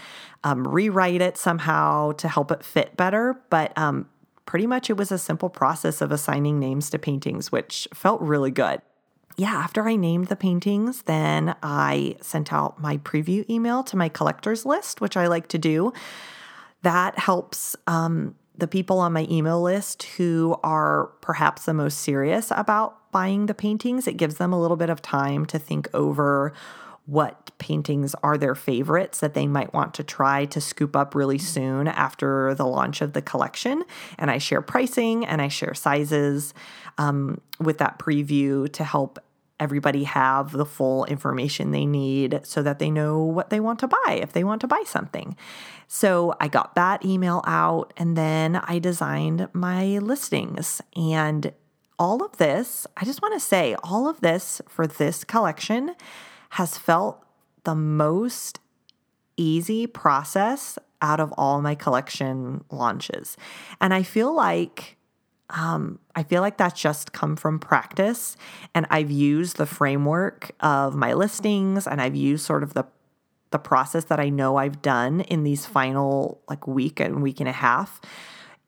um, 0.45 0.67
rewrite 0.67 1.21
it 1.21 1.37
somehow 1.37 2.13
to 2.13 2.29
help 2.29 2.51
it 2.51 2.65
fit 2.65 2.97
better. 2.97 3.41
But 3.49 3.77
um, 3.79 4.09
pretty 4.51 4.67
much 4.67 4.91
it 4.91 4.97
was 4.97 5.13
a 5.13 5.19
simple 5.19 5.49
process 5.49 6.01
of 6.01 6.11
assigning 6.11 6.59
names 6.59 6.91
to 6.91 6.99
paintings, 6.99 7.53
which 7.53 7.87
felt 7.95 8.21
really 8.21 8.51
good 8.51 8.83
yeah, 9.37 9.55
after 9.55 9.89
I 9.89 9.97
named 9.97 10.27
the 10.27 10.37
paintings, 10.37 11.03
then 11.05 11.55
I 11.63 12.17
sent 12.21 12.53
out 12.53 12.79
my 12.79 12.99
preview 12.99 13.49
email 13.49 13.83
to 13.85 13.97
my 13.97 14.11
collectors 14.11 14.67
list, 14.67 15.01
which 15.01 15.17
I 15.17 15.29
like 15.29 15.49
to 15.49 15.59
do. 15.59 15.95
That 16.83 17.19
helps 17.19 17.75
um, 17.87 18.35
the 18.59 18.69
people 18.69 18.99
on 18.99 19.15
my 19.15 19.27
email 19.31 19.63
list 19.63 20.03
who 20.03 20.59
are 20.63 21.07
perhaps 21.23 21.65
the 21.65 21.73
most 21.73 22.01
serious 22.01 22.53
about 22.55 23.11
buying 23.13 23.47
the 23.47 23.55
paintings. 23.55 24.07
It 24.07 24.19
gives 24.19 24.35
them 24.35 24.53
a 24.53 24.61
little 24.61 24.77
bit 24.77 24.91
of 24.91 25.01
time 25.01 25.47
to 25.47 25.59
think 25.59 25.89
over 25.95 26.53
what 27.07 27.51
paintings 27.59 28.15
are 28.23 28.39
their 28.39 28.55
favorites 28.55 29.21
that 29.21 29.35
they 29.35 29.47
might 29.47 29.73
want 29.75 29.95
to 29.95 30.05
try 30.05 30.45
to 30.47 30.61
scoop 30.61 30.95
up 30.95 31.15
really 31.15 31.39
soon 31.39 31.89
after 31.89 32.55
the 32.55 32.67
launch 32.67 33.01
of 33.01 33.13
the 33.13 33.23
collection. 33.23 33.85
And 34.19 34.31
I 34.31 34.39
share 34.39 34.63
pricing 34.63 35.27
and 35.27 35.43
I 35.43 35.49
share 35.49 35.75
sizes 35.75 36.55
um, 36.99 37.41
with 37.59 37.79
that 37.79 37.99
preview 37.99 38.73
to 38.73 38.85
help 38.85 39.19
everybody 39.61 40.05
have 40.05 40.53
the 40.53 40.65
full 40.65 41.05
information 41.05 41.71
they 41.71 41.85
need 41.85 42.41
so 42.45 42.63
that 42.63 42.79
they 42.79 42.91
know 42.91 43.23
what 43.23 43.51
they 43.51 43.61
want 43.61 43.79
to 43.79 43.87
buy 43.87 44.19
if 44.23 44.33
they 44.33 44.43
want 44.43 44.63
to 44.63 44.67
buy 44.67 44.83
something. 44.87 45.37
So 45.87 46.35
I 46.41 46.49
got 46.49 46.75
that 46.77 47.05
email 47.05 47.43
out 47.47 47.93
and 47.97 48.17
then 48.17 48.57
I 48.57 48.79
designed 48.79 49.49
my 49.53 49.99
listings. 49.99 50.81
And 50.97 51.53
all 51.99 52.25
of 52.25 52.39
this, 52.39 52.87
I 52.97 53.05
just 53.05 53.21
want 53.21 53.35
to 53.35 53.41
say, 53.41 53.77
all 53.85 54.09
of 54.09 54.21
this 54.23 54.63
for 54.69 54.87
this 54.87 55.23
collection 55.25 55.95
has 56.51 56.77
felt 56.77 57.25
the 57.65 57.75
most 57.75 58.61
easy 59.37 59.87
process 59.87 60.79
out 61.03 61.21
of 61.21 61.33
all 61.39 61.63
my 61.63 61.75
collection 61.75 62.63
launches. 62.71 63.37
And 63.81 63.95
I 63.95 64.03
feel 64.03 64.35
like 64.35 64.97
um, 65.51 65.99
I 66.15 66.23
feel 66.23 66.43
like 66.43 66.59
that's 66.59 66.81
just 66.81 67.13
come 67.13 67.35
from 67.35 67.59
practice. 67.59 68.37
And 68.75 68.87
I've 68.91 69.11
used 69.11 69.57
the 69.57 69.67
framework 69.67 70.53
of 70.61 70.95
my 70.95 71.13
listings 71.13 71.87
and 71.87 72.01
I've 72.01 72.15
used 72.15 72.45
sort 72.45 72.63
of 72.63 72.75
the 72.75 72.85
the 73.51 73.59
process 73.59 74.05
that 74.05 74.21
I 74.21 74.29
know 74.29 74.57
I've 74.57 74.81
done 74.81 75.23
in 75.23 75.43
these 75.43 75.67
final 75.67 76.41
like 76.49 76.69
week 76.69 77.01
and 77.01 77.21
week 77.21 77.41
and 77.41 77.49
a 77.49 77.53
half 77.53 78.01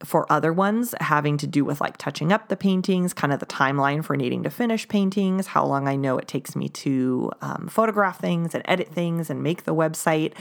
for 0.05 0.31
other 0.33 0.53
ones 0.53 0.95
having 1.01 1.37
to 1.39 1.47
do 1.47 1.65
with 1.65 1.81
like 1.81 1.97
touching 1.97 2.33
up 2.33 2.49
the 2.49 2.57
paintings, 2.57 3.13
kind 3.13 3.33
of 3.33 3.41
the 3.41 3.47
timeline 3.47 4.05
for 4.05 4.17
needing 4.17 4.43
to 4.43 4.51
finish 4.51 4.89
paintings, 4.89 5.49
how 5.49 5.65
long 5.65 5.87
I 5.87 5.97
know 5.97 6.19
it 6.19 6.29
takes 6.29 6.57
me 6.57 6.69
to 6.71 7.31
um, 7.41 7.69
photograph 7.69 8.21
things 8.21 8.55
and 8.55 8.63
edit 8.67 8.89
things 8.89 9.31
and 9.31 9.43
make 9.43 9.65
the 9.65 9.75
website. 9.75 10.35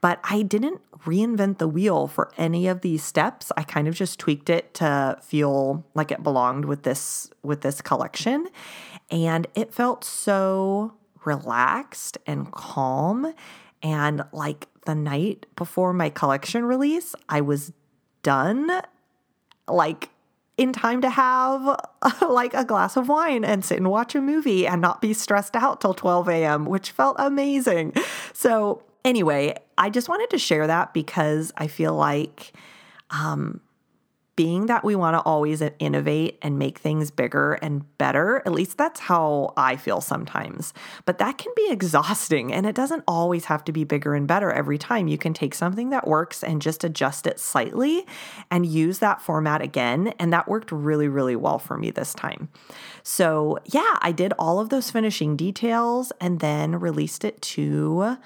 But 0.00 0.18
I 0.24 0.42
didn't 0.42 0.80
reinvent 1.04 1.58
the 1.58 1.68
wheel 1.68 2.08
for 2.08 2.32
any 2.36 2.66
of 2.66 2.80
these 2.80 3.04
steps. 3.04 3.52
I 3.56 3.62
kind 3.62 3.86
of 3.86 3.94
just 3.94 4.18
tweaked 4.18 4.50
it 4.50 4.74
to 4.74 5.18
feel 5.22 5.84
like 5.94 6.10
it 6.10 6.22
belonged 6.22 6.64
with 6.64 6.82
this 6.82 7.30
with 7.42 7.60
this 7.60 7.80
collection. 7.80 8.48
And 9.10 9.46
it 9.54 9.72
felt 9.72 10.04
so 10.04 10.94
relaxed 11.24 12.18
and 12.26 12.50
calm. 12.50 13.32
And 13.82 14.24
like 14.32 14.68
the 14.86 14.94
night 14.94 15.46
before 15.54 15.92
my 15.92 16.10
collection 16.10 16.64
release, 16.64 17.14
I 17.28 17.40
was 17.40 17.72
done 18.22 18.70
like 19.68 20.10
in 20.58 20.72
time 20.72 21.00
to 21.00 21.10
have 21.10 21.80
like 22.28 22.54
a 22.54 22.64
glass 22.64 22.96
of 22.96 23.08
wine 23.08 23.44
and 23.44 23.64
sit 23.64 23.78
and 23.78 23.90
watch 23.90 24.14
a 24.14 24.20
movie 24.20 24.66
and 24.66 24.80
not 24.80 25.00
be 25.00 25.12
stressed 25.12 25.56
out 25.56 25.80
till 25.80 25.94
12 25.94 26.28
a.m., 26.28 26.66
which 26.66 26.90
felt 26.90 27.16
amazing. 27.18 27.94
So, 28.32 28.82
anyway, 29.04 29.56
I 29.78 29.90
just 29.90 30.08
wanted 30.08 30.30
to 30.30 30.38
share 30.38 30.66
that 30.66 30.92
because 30.92 31.52
I 31.56 31.66
feel 31.66 31.94
like 31.94 32.52
um, 33.10 33.60
being 34.34 34.66
that 34.66 34.82
we 34.82 34.96
want 34.96 35.14
to 35.14 35.20
always 35.20 35.62
innovate 35.78 36.38
and 36.40 36.58
make 36.58 36.78
things 36.78 37.10
bigger 37.10 37.54
and 37.54 37.84
better, 37.98 38.42
at 38.46 38.52
least 38.52 38.78
that's 38.78 39.00
how 39.00 39.52
I 39.56 39.76
feel 39.76 40.00
sometimes. 40.00 40.72
But 41.04 41.18
that 41.18 41.36
can 41.36 41.52
be 41.54 41.68
exhausting 41.70 42.52
and 42.52 42.64
it 42.64 42.74
doesn't 42.74 43.04
always 43.06 43.44
have 43.46 43.62
to 43.64 43.72
be 43.72 43.84
bigger 43.84 44.14
and 44.14 44.26
better 44.26 44.50
every 44.50 44.78
time. 44.78 45.06
You 45.06 45.18
can 45.18 45.34
take 45.34 45.54
something 45.54 45.90
that 45.90 46.08
works 46.08 46.42
and 46.42 46.62
just 46.62 46.82
adjust 46.82 47.26
it 47.26 47.38
slightly 47.38 48.06
and 48.50 48.64
use 48.64 49.00
that 49.00 49.20
format 49.20 49.60
again. 49.60 50.14
And 50.18 50.32
that 50.32 50.48
worked 50.48 50.72
really, 50.72 51.08
really 51.08 51.36
well 51.36 51.58
for 51.58 51.76
me 51.76 51.90
this 51.90 52.14
time. 52.14 52.48
So, 53.02 53.58
yeah, 53.66 53.98
I 54.00 54.12
did 54.12 54.32
all 54.38 54.60
of 54.60 54.70
those 54.70 54.90
finishing 54.90 55.36
details 55.36 56.10
and 56.20 56.40
then 56.40 56.80
released 56.80 57.24
it 57.24 57.42
to 57.42 58.16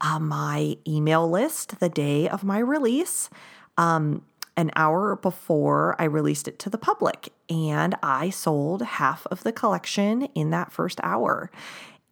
uh, 0.00 0.18
my 0.18 0.76
email 0.86 1.28
list 1.28 1.80
the 1.80 1.88
day 1.88 2.28
of 2.28 2.44
my 2.44 2.58
release. 2.58 3.28
Um, 3.76 4.22
an 4.56 4.70
hour 4.76 5.16
before 5.16 5.96
I 5.98 6.04
released 6.04 6.48
it 6.48 6.58
to 6.60 6.70
the 6.70 6.78
public. 6.78 7.32
And 7.48 7.94
I 8.02 8.30
sold 8.30 8.82
half 8.82 9.26
of 9.26 9.42
the 9.42 9.52
collection 9.52 10.22
in 10.34 10.50
that 10.50 10.72
first 10.72 11.00
hour. 11.02 11.50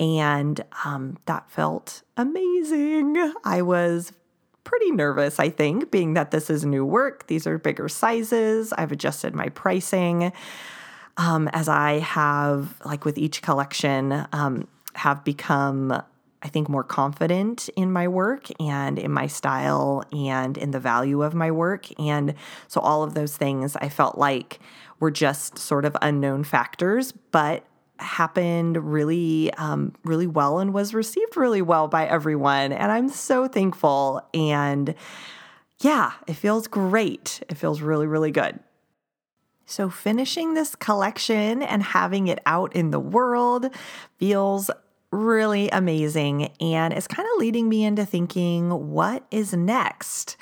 And 0.00 0.60
um, 0.84 1.18
that 1.26 1.50
felt 1.50 2.02
amazing. 2.16 3.32
I 3.44 3.62
was 3.62 4.12
pretty 4.64 4.90
nervous, 4.90 5.38
I 5.38 5.50
think, 5.50 5.90
being 5.90 6.14
that 6.14 6.30
this 6.30 6.50
is 6.50 6.64
new 6.64 6.84
work. 6.84 7.26
These 7.26 7.46
are 7.46 7.58
bigger 7.58 7.88
sizes. 7.88 8.72
I've 8.72 8.92
adjusted 8.92 9.34
my 9.34 9.48
pricing. 9.50 10.32
Um, 11.16 11.48
as 11.48 11.68
I 11.68 11.98
have, 11.98 12.80
like 12.84 13.04
with 13.04 13.18
each 13.18 13.42
collection, 13.42 14.26
um, 14.32 14.66
have 14.94 15.24
become 15.24 16.02
I 16.42 16.48
think, 16.48 16.68
more 16.68 16.84
confident 16.84 17.68
in 17.76 17.92
my 17.92 18.08
work 18.08 18.48
and 18.60 18.98
in 18.98 19.12
my 19.12 19.26
style 19.26 20.04
and 20.12 20.58
in 20.58 20.72
the 20.72 20.80
value 20.80 21.22
of 21.22 21.34
my 21.34 21.50
work. 21.50 21.86
And 22.00 22.34
so, 22.68 22.80
all 22.80 23.02
of 23.02 23.14
those 23.14 23.36
things 23.36 23.76
I 23.76 23.88
felt 23.88 24.18
like 24.18 24.60
were 25.00 25.10
just 25.10 25.58
sort 25.58 25.84
of 25.84 25.96
unknown 26.02 26.44
factors, 26.44 27.12
but 27.12 27.64
happened 27.98 28.92
really, 28.92 29.52
um, 29.54 29.92
really 30.04 30.26
well 30.26 30.58
and 30.58 30.74
was 30.74 30.92
received 30.92 31.36
really 31.36 31.62
well 31.62 31.88
by 31.88 32.06
everyone. 32.06 32.72
And 32.72 32.90
I'm 32.90 33.08
so 33.08 33.46
thankful. 33.46 34.20
And 34.34 34.94
yeah, 35.80 36.12
it 36.26 36.34
feels 36.34 36.66
great. 36.66 37.42
It 37.48 37.56
feels 37.56 37.80
really, 37.80 38.06
really 38.06 38.30
good. 38.30 38.58
So, 39.64 39.88
finishing 39.88 40.54
this 40.54 40.74
collection 40.74 41.62
and 41.62 41.82
having 41.82 42.28
it 42.28 42.40
out 42.44 42.74
in 42.76 42.90
the 42.90 43.00
world 43.00 43.70
feels 44.18 44.70
really 45.12 45.68
amazing. 45.68 46.50
And 46.60 46.92
it's 46.92 47.06
kind 47.06 47.28
of 47.32 47.38
leading 47.38 47.68
me 47.68 47.84
into 47.84 48.04
thinking, 48.04 48.90
what 48.90 49.24
is 49.30 49.52
next? 49.52 50.36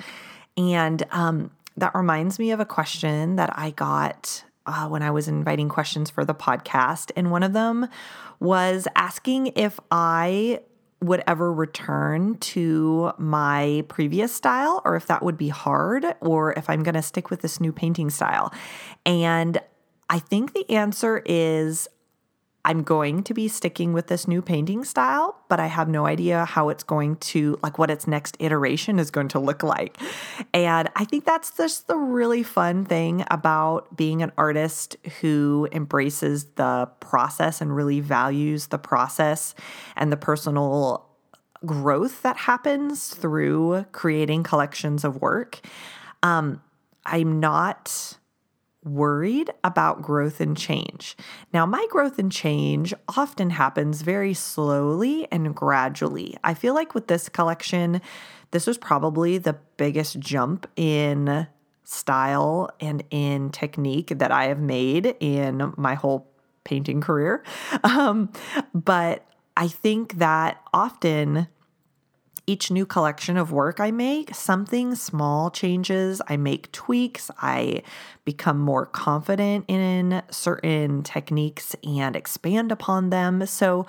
And 0.57 1.03
um, 1.11 1.51
that 1.77 1.93
reminds 1.93 2.39
me 2.39 2.51
of 2.51 2.59
a 2.59 2.65
question 2.65 3.35
that 3.35 3.57
I 3.57 3.71
got 3.71 4.43
uh, 4.65 4.87
when 4.87 5.03
I 5.03 5.11
was 5.11 5.27
inviting 5.27 5.69
questions 5.69 6.09
for 6.09 6.25
the 6.25 6.33
podcast. 6.33 7.11
And 7.15 7.31
one 7.31 7.43
of 7.43 7.53
them 7.53 7.87
was 8.39 8.87
asking 8.95 9.47
if 9.55 9.79
I 9.91 10.61
would 11.01 11.23
ever 11.25 11.51
return 11.51 12.35
to 12.35 13.11
my 13.17 13.83
previous 13.87 14.33
style 14.33 14.81
or 14.85 14.95
if 14.95 15.07
that 15.07 15.23
would 15.23 15.37
be 15.37 15.49
hard 15.49 16.05
or 16.21 16.53
if 16.53 16.69
I'm 16.69 16.83
going 16.83 16.95
to 16.95 17.01
stick 17.01 17.29
with 17.31 17.41
this 17.41 17.59
new 17.59 17.73
painting 17.73 18.11
style. 18.11 18.53
And 19.05 19.59
I 20.09 20.19
think 20.19 20.53
the 20.53 20.69
answer 20.69 21.23
is 21.25 21.87
I'm 22.63 22.83
going 22.83 23.23
to 23.23 23.33
be 23.33 23.47
sticking 23.47 23.91
with 23.91 24.07
this 24.07 24.27
new 24.27 24.41
painting 24.41 24.83
style, 24.83 25.35
but 25.49 25.59
I 25.59 25.67
have 25.67 25.87
no 25.87 26.05
idea 26.05 26.45
how 26.45 26.69
it's 26.69 26.83
going 26.83 27.15
to, 27.17 27.57
like, 27.63 27.79
what 27.79 27.89
its 27.89 28.07
next 28.07 28.37
iteration 28.39 28.99
is 28.99 29.09
going 29.09 29.29
to 29.29 29.39
look 29.39 29.63
like. 29.63 29.97
And 30.53 30.89
I 30.95 31.05
think 31.05 31.25
that's 31.25 31.55
just 31.57 31.87
the 31.87 31.97
really 31.97 32.43
fun 32.43 32.85
thing 32.85 33.25
about 33.31 33.97
being 33.97 34.21
an 34.21 34.31
artist 34.37 34.95
who 35.21 35.67
embraces 35.71 36.45
the 36.55 36.87
process 36.99 37.61
and 37.61 37.75
really 37.75 37.99
values 37.99 38.67
the 38.67 38.77
process 38.77 39.55
and 39.95 40.11
the 40.11 40.17
personal 40.17 41.07
growth 41.65 42.21
that 42.21 42.37
happens 42.37 43.09
through 43.09 43.85
creating 43.91 44.43
collections 44.43 45.03
of 45.03 45.21
work. 45.21 45.59
Um, 46.23 46.61
I'm 47.05 47.39
not 47.39 48.17
worried 48.83 49.51
about 49.63 50.01
growth 50.01 50.41
and 50.41 50.57
change. 50.57 51.15
Now, 51.53 51.65
my 51.65 51.85
growth 51.89 52.17
and 52.17 52.31
change 52.31 52.93
often 53.15 53.51
happens 53.51 54.01
very 54.01 54.33
slowly 54.33 55.27
and 55.31 55.55
gradually. 55.55 56.35
I 56.43 56.53
feel 56.53 56.73
like 56.73 56.95
with 56.95 57.07
this 57.07 57.29
collection, 57.29 58.01
this 58.51 58.65
was 58.65 58.77
probably 58.77 59.37
the 59.37 59.57
biggest 59.77 60.19
jump 60.19 60.67
in 60.75 61.47
style 61.83 62.69
and 62.79 63.03
in 63.11 63.49
technique 63.49 64.13
that 64.17 64.31
I 64.31 64.45
have 64.45 64.59
made 64.59 65.15
in 65.19 65.73
my 65.77 65.95
whole 65.95 66.27
painting 66.63 67.01
career. 67.01 67.43
Um, 67.83 68.31
but 68.73 69.25
I 69.57 69.67
think 69.67 70.17
that 70.19 70.61
often 70.73 71.47
each 72.47 72.71
new 72.71 72.85
collection 72.85 73.37
of 73.37 73.51
work 73.51 73.79
I 73.79 73.91
make, 73.91 74.33
something 74.33 74.95
small 74.95 75.51
changes. 75.51 76.21
I 76.27 76.37
make 76.37 76.71
tweaks. 76.71 77.29
I 77.37 77.83
become 78.23 78.59
more 78.59 78.85
confident 78.85 79.65
in 79.67 80.21
certain 80.29 81.01
techniques 81.03 81.75
and 81.83 82.15
expand 82.15 82.71
upon 82.71 83.09
them. 83.09 83.45
So 83.45 83.85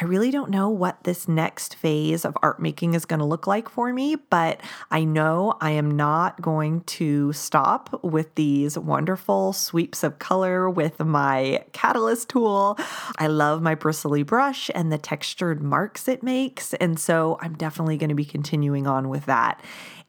I 0.00 0.04
really 0.04 0.30
don't 0.30 0.50
know 0.50 0.70
what 0.70 1.04
this 1.04 1.28
next 1.28 1.74
phase 1.76 2.24
of 2.24 2.36
art 2.42 2.60
making 2.60 2.94
is 2.94 3.04
going 3.04 3.20
to 3.20 3.26
look 3.26 3.46
like 3.46 3.68
for 3.68 3.92
me, 3.92 4.16
but 4.16 4.60
I 4.90 5.04
know 5.04 5.56
I 5.60 5.72
am 5.72 5.90
not 5.90 6.40
going 6.40 6.82
to 6.82 7.32
stop 7.32 8.02
with 8.02 8.34
these 8.36 8.78
wonderful 8.78 9.52
sweeps 9.52 10.02
of 10.02 10.18
color 10.18 10.70
with 10.70 10.98
my 11.00 11.64
catalyst 11.72 12.30
tool. 12.30 12.78
I 13.18 13.26
love 13.26 13.60
my 13.60 13.74
bristly 13.74 14.22
brush 14.22 14.70
and 14.74 14.90
the 14.90 14.98
textured 14.98 15.62
marks 15.62 16.08
it 16.08 16.22
makes. 16.22 16.72
And 16.74 16.98
so 16.98 17.38
I'm 17.40 17.54
definitely 17.54 17.98
going 17.98 18.08
to 18.08 18.14
be 18.14 18.24
continuing 18.24 18.86
on 18.86 19.08
with 19.08 19.26
that 19.26 19.62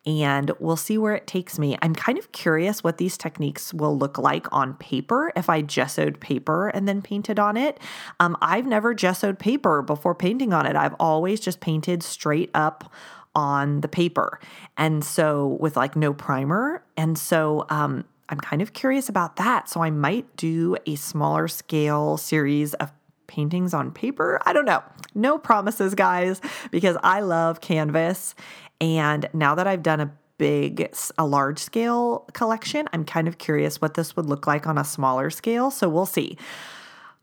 and 0.06 0.52
we'll 0.60 0.76
see 0.76 0.98
where 0.98 1.15
it 1.15 1.26
takes 1.26 1.58
me. 1.58 1.78
I'm 1.82 1.96
kind 1.96 2.18
of 2.18 2.32
curious 2.32 2.84
what 2.84 2.98
these 2.98 3.18
techniques 3.18 3.74
will 3.74 3.98
look 3.98 4.18
like 4.18 4.52
on 4.52 4.76
paper 4.76 5.32
if 5.36 5.50
I 5.50 5.63
gessoed 5.63 6.20
paper 6.20 6.70
and 6.70 6.88
then 6.88 7.02
painted 7.02 7.39
on 7.39 7.58
it. 7.58 7.80
Um, 8.20 8.38
I've 8.41 8.68
never 8.68 8.94
gessoed 8.94 9.39
paper 9.39 9.82
before 9.82 10.15
painting 10.15 10.54
on 10.54 10.65
it, 10.65 10.76
I've 10.76 10.96
always 11.00 11.39
just 11.39 11.60
painted 11.60 12.04
straight 12.04 12.52
up 12.54 12.91
on 13.34 13.82
the 13.82 13.88
paper. 13.88 14.39
And 14.78 15.04
so 15.04 15.58
with 15.60 15.76
like 15.76 15.96
no 15.96 16.13
primer. 16.13 16.84
And 16.96 17.18
so 17.18 17.65
um, 17.70 18.06
I'm 18.30 18.39
kind 18.39 18.62
of 18.62 18.74
curious 18.74 19.10
about 19.10 19.36
that. 19.36 19.70
So 19.70 19.82
I 19.82 19.89
might 19.89 20.38
do 20.38 20.78
a 20.86 20.96
smaller 20.96 21.48
scale 21.48 22.18
series 22.18 22.74
of 22.76 22.91
paintings 23.28 23.74
on 23.74 23.91
paper. 23.91 24.39
I 24.46 24.54
don't 24.54 24.65
know. 24.65 24.84
No 25.13 25.38
promises, 25.38 25.96
guys, 25.96 26.41
because 26.72 26.98
I 27.04 27.22
love 27.22 27.60
canvas. 27.62 28.36
And 28.82 29.30
now 29.34 29.56
that 29.56 29.68
I've 29.68 29.84
done 29.84 30.02
a 30.02 30.12
big, 30.38 30.90
a 31.18 31.26
large 31.26 31.60
scale 31.60 32.28
collection, 32.34 32.88
I'm 32.94 33.06
kind 33.06 33.28
of 33.28 33.38
curious 33.38 33.82
what 33.82 33.94
this 33.94 34.16
would 34.16 34.26
look 34.26 34.48
like 34.48 34.68
on 34.68 34.78
a 34.78 34.84
smaller 34.84 35.30
scale. 35.30 35.72
So 35.72 35.88
we'll 35.90 36.06
see. 36.06 36.38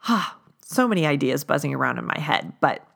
so 0.65 0.89
many 0.89 1.07
ideas 1.07 1.45
buzzing 1.45 1.75
around 1.75 1.99
in 1.99 2.07
my 2.07 2.19
head. 2.19 2.53
But 2.61 2.87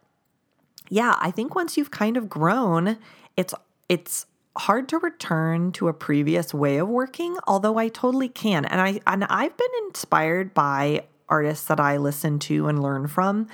yeah, 0.88 1.16
I 1.20 1.30
think 1.30 1.54
once 1.54 1.76
you've 1.76 1.90
kind 1.90 2.16
of 2.16 2.28
grown, 2.28 2.98
it's, 3.36 3.54
it's, 3.88 4.26
hard 4.58 4.88
to 4.88 4.98
return 4.98 5.70
to 5.70 5.88
a 5.88 5.92
previous 5.92 6.54
way 6.54 6.78
of 6.78 6.88
working 6.88 7.36
although 7.46 7.76
I 7.76 7.88
totally 7.88 8.30
can 8.30 8.64
and 8.64 8.80
I 8.80 9.00
and 9.06 9.24
I've 9.24 9.56
been 9.56 9.70
inspired 9.86 10.54
by 10.54 11.04
artists 11.28 11.66
that 11.66 11.80
I 11.80 11.96
listen 11.96 12.38
to 12.40 12.66
and 12.68 12.82
learn 12.82 13.06
from 13.06 13.48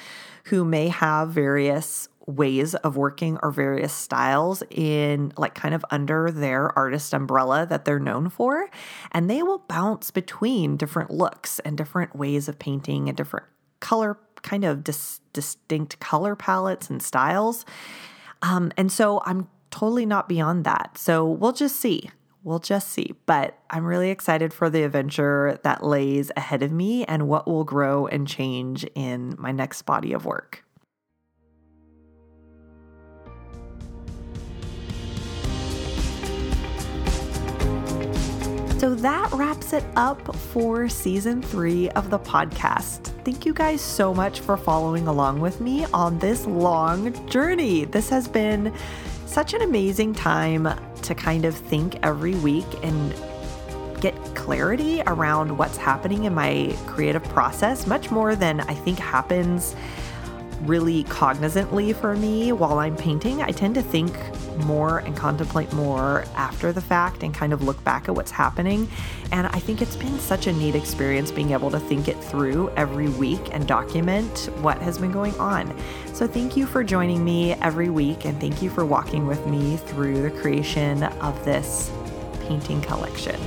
who 0.44 0.64
may 0.64 0.88
have 0.88 1.30
various 1.30 2.08
ways 2.26 2.74
of 2.76 2.96
working 2.96 3.38
or 3.42 3.50
various 3.50 3.92
styles 3.92 4.62
in 4.70 5.32
like 5.36 5.54
kind 5.54 5.74
of 5.74 5.84
under 5.90 6.30
their 6.30 6.76
artist 6.78 7.12
umbrella 7.12 7.66
that 7.66 7.84
they're 7.84 7.98
known 7.98 8.28
for 8.28 8.68
and 9.10 9.28
they 9.28 9.42
will 9.42 9.58
bounce 9.58 10.10
between 10.10 10.76
different 10.76 11.10
looks 11.10 11.58
and 11.60 11.76
different 11.76 12.14
ways 12.14 12.48
of 12.48 12.58
painting 12.58 13.08
and 13.08 13.16
different 13.16 13.46
color 13.80 14.18
kind 14.42 14.64
of 14.64 14.84
dis- 14.84 15.20
distinct 15.32 15.98
color 16.00 16.36
palettes 16.36 16.90
and 16.90 17.02
styles 17.02 17.64
um, 18.42 18.72
and 18.76 18.92
so 18.92 19.20
i'm 19.24 19.48
totally 19.70 20.06
not 20.06 20.28
beyond 20.28 20.64
that 20.64 20.96
so 20.96 21.24
we'll 21.28 21.52
just 21.52 21.76
see 21.76 22.10
We'll 22.44 22.58
just 22.58 22.88
see. 22.88 23.14
But 23.26 23.56
I'm 23.70 23.84
really 23.84 24.10
excited 24.10 24.52
for 24.52 24.68
the 24.68 24.82
adventure 24.82 25.60
that 25.62 25.84
lays 25.84 26.32
ahead 26.36 26.62
of 26.62 26.72
me 26.72 27.04
and 27.04 27.28
what 27.28 27.46
will 27.46 27.64
grow 27.64 28.06
and 28.06 28.26
change 28.26 28.84
in 28.94 29.34
my 29.38 29.52
next 29.52 29.82
body 29.82 30.12
of 30.12 30.24
work. 30.24 30.64
So 38.82 38.96
that 38.96 39.30
wraps 39.30 39.72
it 39.74 39.84
up 39.94 40.34
for 40.34 40.88
season 40.88 41.40
three 41.40 41.88
of 41.90 42.10
the 42.10 42.18
podcast. 42.18 43.12
Thank 43.24 43.46
you 43.46 43.54
guys 43.54 43.80
so 43.80 44.12
much 44.12 44.40
for 44.40 44.56
following 44.56 45.06
along 45.06 45.38
with 45.38 45.60
me 45.60 45.84
on 45.94 46.18
this 46.18 46.46
long 46.46 47.14
journey. 47.28 47.84
This 47.84 48.08
has 48.08 48.26
been 48.26 48.74
such 49.24 49.54
an 49.54 49.62
amazing 49.62 50.14
time 50.14 50.68
to 51.02 51.14
kind 51.14 51.44
of 51.44 51.54
think 51.54 52.04
every 52.04 52.34
week 52.34 52.66
and 52.82 53.14
get 54.00 54.16
clarity 54.34 55.00
around 55.06 55.56
what's 55.56 55.76
happening 55.76 56.24
in 56.24 56.34
my 56.34 56.76
creative 56.88 57.22
process, 57.22 57.86
much 57.86 58.10
more 58.10 58.34
than 58.34 58.62
I 58.62 58.74
think 58.74 58.98
happens 58.98 59.76
really 60.62 61.04
cognizantly 61.04 61.94
for 61.94 62.16
me 62.16 62.50
while 62.50 62.80
I'm 62.80 62.96
painting. 62.96 63.42
I 63.42 63.52
tend 63.52 63.76
to 63.76 63.82
think 63.82 64.12
more 64.58 64.98
and 64.98 65.16
contemplate 65.16 65.72
more 65.72 66.24
after 66.34 66.72
the 66.72 66.80
fact 66.80 67.22
and 67.22 67.34
kind 67.34 67.52
of 67.52 67.62
look 67.62 67.82
back 67.84 68.08
at 68.08 68.14
what's 68.14 68.30
happening. 68.30 68.88
And 69.30 69.46
I 69.46 69.58
think 69.58 69.82
it's 69.82 69.96
been 69.96 70.18
such 70.18 70.46
a 70.46 70.52
neat 70.52 70.74
experience 70.74 71.30
being 71.30 71.50
able 71.50 71.70
to 71.70 71.80
think 71.80 72.08
it 72.08 72.22
through 72.22 72.70
every 72.70 73.08
week 73.08 73.40
and 73.52 73.66
document 73.66 74.50
what 74.60 74.78
has 74.78 74.98
been 74.98 75.12
going 75.12 75.34
on. 75.38 75.76
So 76.12 76.26
thank 76.26 76.56
you 76.56 76.66
for 76.66 76.84
joining 76.84 77.24
me 77.24 77.52
every 77.54 77.88
week 77.88 78.24
and 78.24 78.40
thank 78.40 78.62
you 78.62 78.70
for 78.70 78.84
walking 78.84 79.26
with 79.26 79.46
me 79.46 79.76
through 79.76 80.22
the 80.22 80.30
creation 80.30 81.02
of 81.02 81.44
this 81.44 81.90
painting 82.42 82.80
collection. 82.82 83.40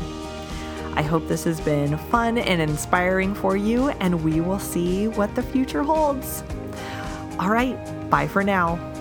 I 0.96 1.02
hope 1.02 1.28
this 1.28 1.44
has 1.44 1.60
been 1.60 1.98
fun 1.98 2.38
and 2.38 2.62
inspiring 2.62 3.36
for 3.36 3.58
you, 3.58 3.90
and 3.90 4.24
we 4.24 4.40
will 4.40 4.60
see 4.60 5.10
what 5.10 5.36
the 5.36 5.44
future 5.44 5.84
holds. 5.84 6.42
All 7.38 7.50
right, 7.50 7.78
bye 8.10 8.30
for 8.30 8.44
now. 8.44 8.95